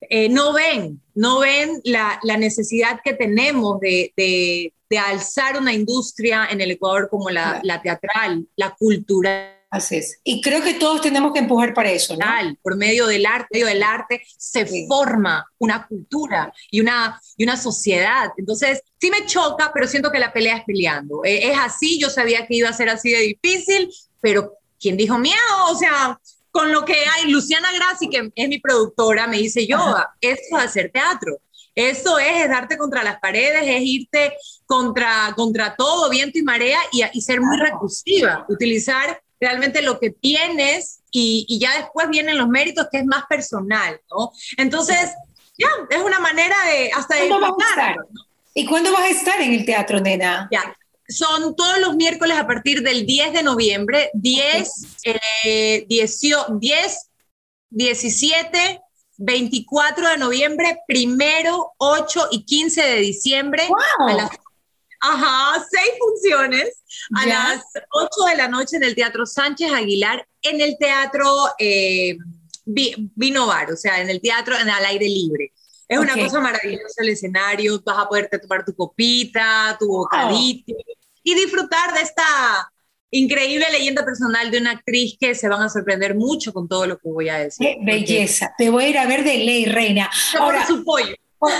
eh, 0.00 0.28
no 0.28 0.52
ven, 0.52 1.00
no 1.14 1.40
ven 1.40 1.80
la, 1.84 2.20
necesidad 2.38 3.00
que 3.04 3.14
tenemos 3.14 3.80
de, 3.80 4.12
de 4.88 4.98
alzar 4.98 5.58
una 5.58 5.72
industria 5.72 6.48
en 6.50 6.60
el 6.60 6.70
Ecuador 6.70 7.08
como 7.10 7.30
la, 7.30 7.60
la 7.62 7.82
teatral, 7.82 8.46
la 8.56 8.74
cultural. 8.74 9.54
Así 9.70 9.96
es. 9.96 10.18
Y 10.24 10.40
creo 10.40 10.62
que 10.62 10.74
todos 10.74 11.02
tenemos 11.02 11.32
que 11.32 11.40
empujar 11.40 11.74
para 11.74 11.90
eso, 11.90 12.16
¿no? 12.16 12.24
Por 12.62 12.76
medio 12.76 13.06
del 13.06 13.26
arte, 13.26 13.48
medio 13.50 13.66
del 13.66 13.82
arte 13.82 14.22
se 14.38 14.64
forma 14.86 15.44
una 15.58 15.86
cultura 15.86 16.52
y 16.70 16.80
una, 16.80 17.20
y 17.36 17.44
una 17.44 17.56
sociedad. 17.56 18.30
Entonces, 18.38 18.82
sí 18.98 19.10
me 19.10 19.26
choca, 19.26 19.70
pero 19.74 19.86
siento 19.86 20.10
que 20.10 20.18
la 20.18 20.32
pelea 20.32 20.56
es 20.56 20.64
peleando. 20.64 21.22
Eh, 21.22 21.50
es 21.50 21.58
así, 21.58 22.00
yo 22.00 22.08
sabía 22.08 22.46
que 22.46 22.56
iba 22.56 22.70
a 22.70 22.72
ser 22.72 22.88
así 22.88 23.10
de 23.10 23.18
difícil, 23.18 23.90
pero 24.22 24.54
¿quién 24.80 24.96
dijo 24.96 25.18
miedo? 25.18 25.36
O 25.70 25.74
sea, 25.74 26.18
con 26.58 26.72
lo 26.72 26.84
que 26.84 26.94
hay, 26.94 27.30
Luciana 27.30 27.68
Grassi, 27.72 28.10
que 28.10 28.32
es 28.34 28.48
mi 28.48 28.58
productora, 28.58 29.28
me 29.28 29.36
dice, 29.36 29.64
yo, 29.64 29.78
esto 30.20 30.58
es 30.58 30.64
hacer 30.64 30.90
teatro. 30.92 31.38
Eso 31.72 32.18
es, 32.18 32.48
darte 32.48 32.76
contra 32.76 33.04
las 33.04 33.20
paredes, 33.20 33.62
es 33.62 33.80
irte 33.82 34.34
contra, 34.66 35.32
contra 35.36 35.76
todo, 35.76 36.10
viento 36.10 36.36
y 36.36 36.42
marea 36.42 36.80
y, 36.90 37.04
y 37.12 37.20
ser 37.20 37.40
muy 37.40 37.56
recursiva, 37.58 38.44
utilizar 38.48 39.22
realmente 39.40 39.82
lo 39.82 40.00
que 40.00 40.10
tienes 40.10 40.98
y, 41.12 41.46
y, 41.48 41.60
ya 41.60 41.78
después 41.78 42.08
vienen 42.08 42.36
los 42.36 42.48
méritos 42.48 42.88
que 42.90 42.98
es 42.98 43.06
más 43.06 43.24
personal, 43.26 44.00
¿no? 44.10 44.32
Entonces, 44.56 45.12
ya, 45.56 45.68
es 45.90 46.02
una 46.02 46.18
manera 46.18 46.56
de 46.64 46.90
hasta 46.90 47.14
de... 47.14 47.30
¿Y 48.54 48.66
cuándo 48.66 48.90
vas 48.90 49.02
a 49.02 49.10
estar 49.10 49.40
en 49.40 49.52
el 49.52 49.64
teatro, 49.64 50.00
nena? 50.00 50.48
Ya, 50.50 50.76
son 51.08 51.56
todos 51.56 51.78
los 51.78 51.96
miércoles 51.96 52.36
a 52.36 52.46
partir 52.46 52.82
del 52.82 53.06
10 53.06 53.32
de 53.32 53.42
noviembre, 53.42 54.10
10, 54.14 54.72
10, 55.88 56.14
10 56.60 57.08
17, 57.70 58.80
24 59.18 60.08
de 60.10 60.18
noviembre, 60.18 60.78
primero, 60.86 61.72
8 61.78 62.28
y 62.30 62.44
15 62.44 62.82
de 62.82 62.96
diciembre. 63.00 63.68
A 63.98 64.14
las, 64.14 64.30
ajá, 65.00 65.66
seis 65.70 65.90
funciones. 65.98 66.82
A 67.16 67.26
las 67.26 67.64
8 67.90 68.08
de 68.30 68.36
la 68.36 68.48
noche 68.48 68.76
en 68.76 68.84
el 68.84 68.94
Teatro 68.94 69.26
Sánchez 69.26 69.72
Aguilar, 69.72 70.26
en 70.42 70.60
el 70.60 70.76
Teatro 70.78 71.48
eh, 71.58 72.16
Vino 72.64 73.46
Bar, 73.46 73.72
o 73.72 73.76
sea, 73.76 74.00
en 74.00 74.10
el 74.10 74.20
teatro 74.20 74.56
en, 74.58 74.68
al 74.68 74.84
aire 74.84 75.06
libre. 75.06 75.52
Es 75.88 75.98
una 75.98 76.14
cosa 76.14 76.38
maravillosa 76.40 77.02
el 77.02 77.08
escenario, 77.08 77.80
vas 77.82 77.98
a 77.98 78.08
poderte 78.08 78.38
tomar 78.38 78.62
tu 78.62 78.74
copita, 78.74 79.74
tu 79.80 79.88
bocadito 79.88 80.74
y 81.32 81.34
disfrutar 81.34 81.92
de 81.94 82.00
esta 82.00 82.24
increíble 83.10 83.66
leyenda 83.70 84.04
personal 84.04 84.50
de 84.50 84.58
una 84.58 84.72
actriz 84.72 85.16
que 85.18 85.34
se 85.34 85.48
van 85.48 85.62
a 85.62 85.68
sorprender 85.68 86.14
mucho 86.14 86.52
con 86.52 86.68
todo 86.68 86.86
lo 86.86 86.98
que 86.98 87.08
voy 87.08 87.28
a 87.28 87.38
decir. 87.38 87.66
Qué 87.66 87.78
belleza, 87.82 88.54
te 88.56 88.70
voy 88.70 88.84
a 88.84 88.88
ir 88.88 88.98
a 88.98 89.06
ver 89.06 89.24
de 89.24 89.38
ley, 89.38 89.64
reina. 89.66 90.10
Ahora, 90.38 90.66
su 90.66 90.84
pollo. 90.84 91.14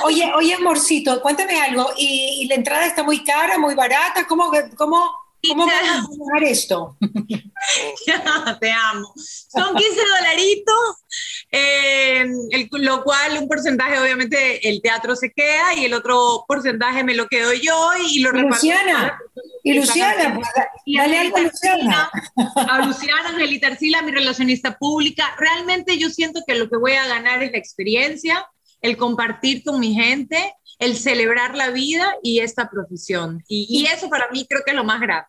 Oye, 0.05 0.33
oye, 0.35 0.55
amorcito, 0.55 1.21
cuéntame 1.23 1.61
algo. 1.61 1.91
¿Y, 1.97 2.47
la 2.49 2.57
entrada 2.57 2.87
está 2.87 3.03
muy 3.03 3.23
cara, 3.23 3.59
muy 3.59 3.75
barata? 3.75 4.27
¿Cómo, 4.27 4.51
cómo, 4.77 5.11
cómo 5.47 5.67
van 5.67 5.87
a 5.87 6.07
pagar 6.07 6.45
esto? 6.45 6.97
te 8.61 8.71
amo. 8.71 9.13
Son 9.17 9.75
15 9.75 10.01
dolaritos, 10.19 11.05
eh, 11.51 12.27
lo 12.73 13.03
cual 13.05 13.39
un 13.39 13.49
porcentaje, 13.49 13.99
obviamente, 13.99 14.69
el 14.69 14.81
teatro 14.83 15.17
se 15.17 15.33
queda 15.33 15.75
y 15.75 15.85
el 15.85 15.95
otro 15.95 16.45
porcentaje 16.47 17.05
me 17.05 17.15
lo 17.15 17.29
quedo 17.29 17.53
yo 17.53 17.91
y 18.09 18.21
lo 18.21 18.31
reparto. 18.31 18.57
Luciana, 18.57 19.19
y 19.63 19.75
Luciana, 19.75 20.35
pues, 20.35 20.49
dale 20.87 21.19
algo 21.19 21.37
a 21.37 21.41
Luciana. 21.41 22.11
A 22.57 22.87
Luciana, 22.87 23.29
Angelita 23.29 23.69
Arcila, 23.69 24.03
mi 24.03 24.13
relacionista 24.13 24.77
pública. 24.79 25.35
Realmente 25.39 25.99
yo 25.99 26.11
siento 26.11 26.41
que 26.47 26.55
lo 26.55 26.69
que 26.69 26.77
voy 26.77 26.93
a 26.93 27.07
ganar 27.07 27.43
es 27.43 27.53
la 27.53 27.59
experiencia 27.59 28.49
el 28.81 28.97
compartir 28.97 29.65
con 29.65 29.81
mi 29.81 29.95
gente, 29.95 30.55
el 30.79 30.97
celebrar 30.97 31.55
la 31.55 31.71
vida 31.71 32.15
y 32.23 32.41
esta 32.41 32.71
profesión. 32.71 33.43
Y, 33.49 33.87
eso 33.87 34.09
para 34.09 34.31
mí 34.31 34.47
creo 34.49 34.63
que 34.65 34.71
es 34.71 34.77
lo 34.77 34.85
más 34.85 35.01
grave. 35.01 35.27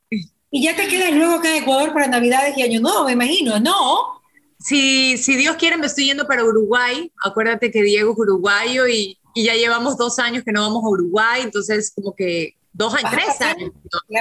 Y 0.51 0.63
ya 0.63 0.75
te 0.75 0.87
quedas 0.87 1.11
luego 1.11 1.35
acá 1.35 1.55
en 1.55 1.63
Ecuador 1.63 1.93
para 1.93 2.07
Navidades 2.07 2.57
y 2.57 2.63
Año 2.63 2.79
Nuevo, 2.79 3.05
me 3.05 3.13
imagino, 3.13 3.59
¿no? 3.59 4.21
Si, 4.59 5.17
si 5.17 5.35
Dios 5.35 5.55
quiere, 5.55 5.77
me 5.77 5.85
estoy 5.85 6.05
yendo 6.05 6.27
para 6.27 6.43
Uruguay. 6.43 7.11
Acuérdate 7.23 7.71
que 7.71 7.81
Diego 7.81 8.11
es 8.11 8.17
uruguayo 8.17 8.87
y, 8.87 9.17
y 9.33 9.45
ya 9.45 9.53
llevamos 9.53 9.97
dos 9.97 10.19
años 10.19 10.43
que 10.43 10.51
no 10.51 10.61
vamos 10.61 10.83
a 10.83 10.89
Uruguay, 10.89 11.41
entonces 11.43 11.91
como 11.95 12.13
que 12.13 12.55
dos 12.73 12.93
años, 12.93 13.11
tres 13.11 13.41
años. 13.41 13.71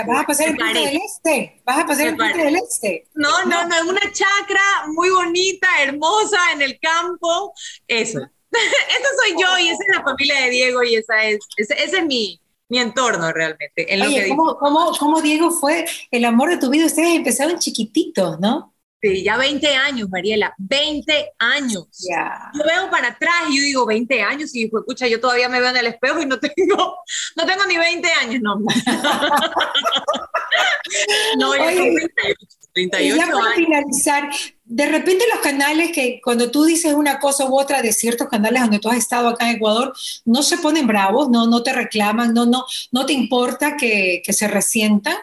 vas 0.07 0.23
a 0.23 0.27
pasar 0.27 0.49
el 0.49 0.57
Punta 0.57 0.81
del 0.81 0.97
Este, 0.97 1.63
vas 1.65 1.79
a 1.79 1.87
pasar 1.87 2.07
el 2.09 2.17
Punta 2.17 2.37
del 2.37 2.57
Este. 2.57 3.09
No, 3.15 3.45
no, 3.45 3.67
no, 3.67 3.75
es 3.77 3.83
una 3.83 4.13
chacra 4.13 4.61
muy 4.89 5.11
bonita, 5.11 5.67
hermosa, 5.83 6.39
en 6.55 6.63
el 6.63 6.79
campo, 6.79 7.53
eso. 7.87 8.21
esa 8.53 9.09
soy 9.23 9.37
yo 9.41 9.59
y 9.59 9.69
esa 9.69 9.83
es 9.83 9.97
la 9.97 10.03
familia 10.03 10.41
de 10.43 10.51
Diego 10.51 10.83
y 10.83 10.97
esa 10.97 11.25
es, 11.25 11.39
ese, 11.57 11.85
es 11.85 12.05
mi, 12.05 12.41
mi 12.69 12.79
entorno 12.79 13.33
realmente. 13.33 13.93
En 13.93 14.03
Oye, 14.03 14.29
¿cómo, 14.29 14.57
cómo, 14.57 14.93
cómo, 14.99 15.23
Diego 15.23 15.51
fue 15.51 15.87
el 16.11 16.25
amor 16.25 16.51
de 16.51 16.59
tu 16.59 16.71
vida? 16.71 16.87
Ustedes 16.87 17.17
empezaron 17.17 17.59
chiquititos, 17.59 18.39
¿no? 18.41 18.75
Sí, 19.01 19.23
ya 19.23 19.37
20 19.37 19.77
años, 19.77 20.09
Mariela, 20.11 20.53
20 20.59 21.31
años. 21.39 21.87
Yo 22.53 22.65
veo 22.65 22.91
para 22.91 23.11
atrás 23.11 23.45
y 23.49 23.57
yo 23.57 23.63
digo 23.63 23.87
20 23.87 24.23
años 24.23 24.53
y 24.57 24.65
digo, 24.65 24.81
escucha, 24.81 25.07
yo 25.07 25.21
todavía 25.21 25.49
me 25.49 25.61
veo 25.61 25.71
en 25.71 25.77
el 25.77 25.87
espejo 25.87 26.21
y 26.21 26.27
no 26.27 26.41
tengo, 26.41 26.99
no 27.37 27.47
tengo 27.47 27.65
ni 27.67 27.77
20 27.77 28.09
años, 28.21 28.43
no. 28.43 28.57
no, 31.39 31.57
yo 31.57 31.65
tengo 31.65 32.09
38, 32.73 33.17
ya 33.17 33.27
para 33.31 33.55
finalizar, 33.55 34.29
de 34.71 34.87
repente 34.87 35.25
los 35.33 35.41
canales 35.41 35.93
que 35.93 36.21
cuando 36.23 36.51
tú 36.51 36.65
dices 36.65 36.93
una 36.93 37.19
cosa 37.19 37.47
u 37.47 37.59
otra 37.59 37.81
de 37.81 37.93
ciertos 37.93 38.29
canales 38.29 38.61
donde 38.61 38.79
tú 38.79 38.91
has 38.91 38.99
estado 38.99 39.29
acá 39.29 39.49
en 39.49 39.57
Ecuador, 39.57 39.95
no 40.27 40.43
se 40.43 40.59
ponen 40.59 40.87
bravos, 40.87 41.31
no, 41.31 41.47
no 41.47 41.63
te 41.63 41.73
reclaman, 41.73 42.35
no, 42.35 42.45
no, 42.45 42.67
no 42.93 43.07
te 43.07 43.15
importa 43.15 43.77
que, 43.79 44.21
que 44.23 44.33
se 44.35 44.47
resientan. 44.47 45.17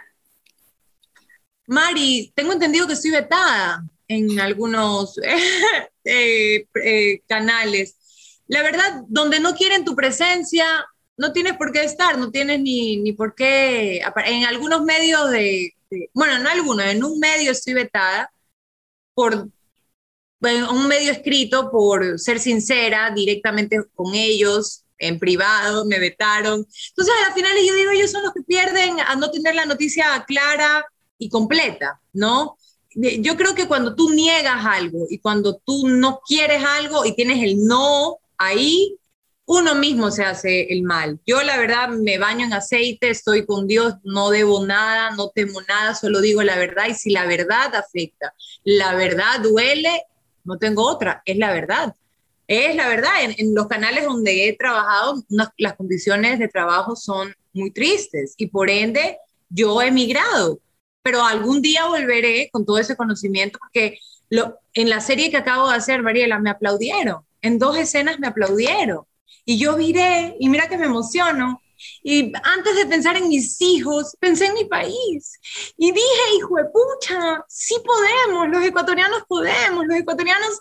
Mari, 1.67 2.31
tengo 2.35 2.53
entendido 2.53 2.87
que 2.87 2.93
estoy 2.93 3.11
vetada 3.11 3.83
en 4.07 4.39
algunos 4.39 5.19
eh, 6.03 6.65
eh, 6.83 7.21
canales. 7.27 7.97
La 8.47 8.63
verdad, 8.63 9.03
donde 9.07 9.39
no 9.39 9.53
quieren 9.53 9.85
tu 9.85 9.95
presencia, 9.95 10.65
no 11.17 11.33
tienes 11.33 11.53
por 11.53 11.71
qué 11.71 11.83
estar, 11.83 12.17
no 12.17 12.31
tienes 12.31 12.61
ni, 12.61 12.97
ni 12.97 13.13
por 13.13 13.35
qué. 13.35 14.01
En 14.25 14.45
algunos 14.45 14.83
medios 14.83 15.29
de, 15.29 15.75
de, 15.91 16.09
bueno, 16.13 16.39
no 16.39 16.49
algunos, 16.49 16.85
en 16.87 17.03
un 17.03 17.19
medio 17.19 17.51
estoy 17.51 17.73
vetada 17.73 18.31
por 19.15 19.49
un 20.41 20.87
medio 20.87 21.11
escrito 21.11 21.71
por 21.71 22.19
ser 22.19 22.39
sincera 22.39 23.11
directamente 23.15 23.81
con 23.95 24.13
ellos, 24.13 24.83
en 24.97 25.19
privado, 25.19 25.85
me 25.85 25.99
vetaron. 25.99 26.65
Entonces, 26.89 27.13
al 27.27 27.33
final 27.33 27.53
yo 27.65 27.73
digo, 27.73 27.91
ellos 27.91 28.11
son 28.11 28.23
los 28.23 28.33
que 28.33 28.43
pierden 28.43 28.99
a 28.99 29.15
no 29.15 29.31
tener 29.31 29.55
la 29.55 29.65
noticia 29.65 30.23
clara 30.27 30.85
y 31.17 31.29
completa, 31.29 32.01
¿no? 32.13 32.57
Yo 32.93 33.35
creo 33.35 33.55
que 33.55 33.67
cuando 33.67 33.95
tú 33.95 34.11
niegas 34.11 34.65
algo 34.65 35.05
y 35.09 35.19
cuando 35.19 35.57
tú 35.65 35.87
no 35.87 36.21
quieres 36.25 36.63
algo 36.63 37.05
y 37.05 37.13
tienes 37.13 37.43
el 37.43 37.63
no 37.65 38.19
ahí, 38.37 38.97
uno 39.45 39.75
mismo 39.75 40.11
se 40.11 40.23
hace 40.23 40.73
el 40.73 40.83
mal. 40.83 41.19
Yo 41.25 41.41
la 41.43 41.57
verdad 41.57 41.89
me 41.89 42.17
baño 42.17 42.45
en 42.45 42.53
aceite, 42.53 43.09
estoy 43.09 43.45
con 43.45 43.67
Dios, 43.67 43.93
no 44.03 44.29
debo 44.29 44.65
nada, 44.65 45.11
no 45.11 45.29
temo 45.29 45.61
nada, 45.61 45.93
solo 45.93 46.21
digo 46.21 46.41
la 46.43 46.57
verdad 46.57 46.85
y 46.89 46.95
si 46.95 47.11
la 47.11 47.25
verdad 47.25 47.73
afecta, 47.75 48.33
la 48.63 48.95
verdad 48.95 49.41
duele, 49.41 50.03
no 50.43 50.57
tengo 50.57 50.83
otra, 50.87 51.21
es 51.25 51.37
la 51.37 51.53
verdad. 51.53 51.95
Es 52.47 52.75
la 52.75 52.87
verdad, 52.87 53.13
en, 53.23 53.55
los 53.55 53.67
canales 53.67 54.05
donde 54.05 54.47
he 54.47 54.55
trabajado, 54.55 55.23
las 55.57 55.73
condiciones 55.75 56.37
de 56.37 56.47
trabajo 56.47 56.95
son 56.95 57.33
muy 57.53 57.71
tristes 57.71 58.35
y 58.37 58.47
por 58.47 58.69
ende 58.69 59.17
yo 59.49 59.81
he 59.81 59.87
emigrado, 59.87 60.59
pero 61.01 61.23
algún 61.23 61.61
día 61.61 61.87
volveré 61.87 62.49
con 62.51 62.65
todo 62.65 62.77
ese 62.77 62.95
conocimiento 62.95 63.57
porque 63.59 63.97
en 64.73 64.89
la 64.89 65.01
serie 65.01 65.31
que 65.31 65.37
acabo 65.37 65.69
de 65.69 65.75
hacer, 65.75 66.03
Mariela, 66.03 66.39
me 66.39 66.49
aplaudieron, 66.51 67.23
en 67.41 67.57
dos 67.57 67.77
escenas 67.77 68.19
me 68.19 68.27
aplaudieron 68.27 69.05
y 69.43 69.57
yo 69.57 69.77
miré 69.77 70.35
y 70.39 70.49
mira 70.49 70.69
que 70.69 70.77
me 70.77 70.85
emociono. 70.85 71.61
Y 72.03 72.31
antes 72.43 72.75
de 72.75 72.85
pensar 72.85 73.17
en 73.17 73.27
mis 73.27 73.61
hijos, 73.61 74.15
pensé 74.19 74.45
en 74.45 74.53
mi 74.53 74.65
país. 74.65 75.39
Y 75.77 75.91
dije, 75.91 76.35
hijo 76.37 76.55
de 76.55 76.65
pucha, 76.65 77.43
sí 77.47 77.75
podemos, 77.85 78.49
los 78.49 78.63
ecuatorianos 78.63 79.23
podemos, 79.27 79.85
los 79.85 79.97
ecuatorianos 79.97 80.59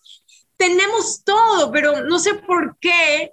tenemos 0.57 1.23
todo, 1.25 1.71
pero 1.71 2.03
no 2.03 2.19
sé 2.19 2.35
por 2.35 2.77
qué 2.81 3.33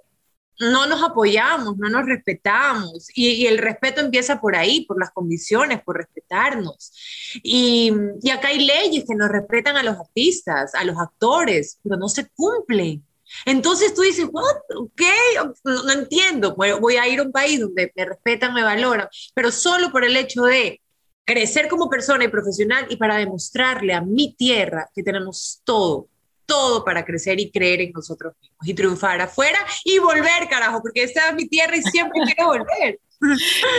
no 0.70 0.86
nos 0.86 1.02
apoyamos, 1.02 1.76
no 1.76 1.88
nos 1.88 2.06
respetamos. 2.06 3.08
Y, 3.14 3.46
el 3.46 3.58
respeto 3.58 4.00
empieza 4.00 4.40
por 4.40 4.54
ahí, 4.54 4.84
por 4.84 4.98
las 4.98 5.10
condiciones, 5.10 5.82
por 5.82 5.96
respetarnos. 5.96 6.92
Y, 7.42 7.92
y, 8.22 8.30
acá 8.30 8.48
hay 8.48 8.64
leyes 8.64 9.04
que 9.06 9.14
nos 9.14 9.28
respetan 9.28 9.76
a 9.76 9.82
los 9.82 9.96
artistas, 9.96 10.74
a 10.74 10.84
los 10.84 10.98
actores, 10.98 11.78
pero 11.82 11.96
no 11.96 12.08
se 12.08 12.28
cumplen. 12.30 13.04
Entonces 13.46 13.94
tú 13.94 14.02
dices, 14.02 14.26
What? 14.30 14.56
¿qué? 14.96 15.12
No, 15.64 15.82
no 15.84 15.92
entiendo. 15.92 16.54
voy 16.54 16.96
a 16.96 17.08
ir 17.08 17.20
a 17.20 17.22
un 17.22 17.32
país 17.32 17.60
donde 17.60 17.92
me 17.94 18.04
respetan, 18.04 18.54
me 18.54 18.62
valoran, 18.62 19.08
pero 19.34 19.50
solo 19.50 19.90
por 19.90 20.04
el 20.04 20.16
hecho 20.16 20.42
de 20.42 20.80
crecer 21.24 21.68
como 21.68 21.88
persona 21.88 22.24
y 22.24 22.28
profesional 22.28 22.86
y 22.88 22.96
para 22.96 23.16
demostrarle 23.16 23.94
a 23.94 24.00
mi 24.00 24.34
tierra 24.34 24.90
que 24.94 25.02
tenemos 25.02 25.60
todo, 25.64 26.08
todo 26.46 26.84
para 26.84 27.04
crecer 27.04 27.40
y 27.40 27.50
creer 27.50 27.80
en 27.80 27.92
nosotros 27.92 28.34
mismos 28.40 28.68
y 28.68 28.74
triunfar 28.74 29.20
afuera 29.20 29.58
y 29.84 29.98
volver, 29.98 30.48
carajo, 30.50 30.82
porque 30.82 31.04
esta 31.04 31.28
es 31.28 31.34
mi 31.34 31.48
tierra 31.48 31.76
y 31.76 31.82
siempre 31.82 32.20
quiero 32.24 32.50
volver. 32.50 33.00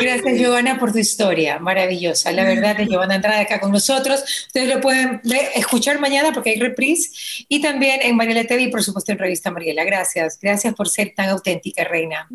Gracias, 0.02 0.40
Giovanna, 0.40 0.80
por 0.80 0.92
tu 0.92 1.00
historia 1.00 1.60
maravillosa. 1.60 2.32
La 2.32 2.44
verdad 2.44 2.78
de 2.78 2.88
Giovanna 2.88 3.16
Andrade 3.16 3.42
acá 3.42 3.60
con 3.60 3.72
nosotros. 3.72 4.24
Ustedes 4.48 4.74
lo 4.74 4.82
pueden 4.82 5.22
escuchar 5.56 6.00
mañana 6.00 6.32
porque 6.34 6.52
hay 6.52 6.60
reprise 6.60 7.10
y 7.48 7.62
también 7.62 8.02
en 8.02 8.16
Mariela 8.16 8.46
TV 8.46 8.64
y, 8.64 8.72
por 8.72 8.84
supuesto, 8.84 9.12
en 9.12 9.20
Revista 9.20 9.52
Mariela. 9.52 9.84
Gracias. 9.84 10.40
Gracias 10.42 10.74
por 10.74 10.90
ser 10.90 11.14
tan 11.16 11.30
auténtica, 11.30 11.84
reina. 11.84 12.28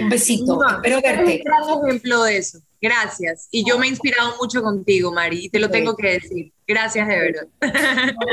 Un 0.00 0.08
besito. 0.08 0.60
Espero 0.68 1.00
verte. 1.00 1.42
Un 1.42 1.88
ejemplo 1.88 2.22
de 2.24 2.38
eso. 2.38 2.60
Gracias. 2.80 3.48
Y 3.50 3.68
yo 3.68 3.78
me 3.78 3.86
he 3.86 3.90
inspirado 3.90 4.36
mucho 4.40 4.62
contigo, 4.62 5.12
Mari, 5.12 5.46
y 5.46 5.48
te 5.48 5.58
lo 5.58 5.68
tengo 5.68 5.96
que 5.96 6.12
decir. 6.12 6.52
Gracias 6.66 7.08
de 7.08 7.18
verdad. 7.18 7.48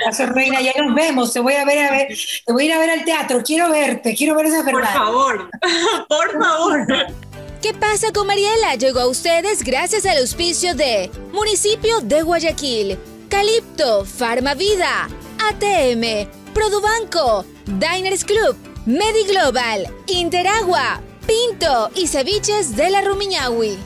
Gracias, 0.04 0.30
Reina. 0.30 0.62
Ya 0.62 0.74
nos 0.84 0.94
vemos. 0.94 1.34
Te 1.34 1.40
voy 1.40 1.54
a 1.54 1.66
ver 1.66 1.80
a 1.80 1.92
ver, 1.92 2.08
te 2.46 2.54
voy 2.54 2.64
a 2.64 2.66
ir 2.66 2.74
a 2.74 2.80
ver 2.80 2.90
al 2.92 3.06
teatro. 3.06 3.42
Quiero 3.44 3.72
verte, 3.72 4.14
quiero 4.16 4.36
ver 4.36 4.48
esa 4.48 4.62
verdad. 4.62 4.82
Por 4.94 4.94
favor, 4.94 5.50
por 6.08 6.44
favor. 6.44 6.88
¿Qué 7.66 7.74
pasa 7.74 8.12
con 8.14 8.28
Mariela? 8.28 8.76
Llegó 8.76 9.00
a 9.00 9.08
ustedes 9.08 9.64
gracias 9.64 10.06
al 10.06 10.20
auspicio 10.20 10.76
de 10.76 11.10
Municipio 11.34 12.00
de 12.00 12.22
Guayaquil, 12.22 13.00
Calipto, 13.28 14.06
Farmavida, 14.06 15.10
ATM, 15.50 16.30
Produbanco, 16.54 17.44
Diners 17.66 18.24
Club, 18.24 18.56
Mediglobal, 18.86 19.92
Interagua, 20.06 21.02
Pinto 21.26 21.90
y 21.96 22.06
Ceviches 22.06 22.76
de 22.76 22.92
la 22.92 23.02
Rumiñahui. 23.02 23.80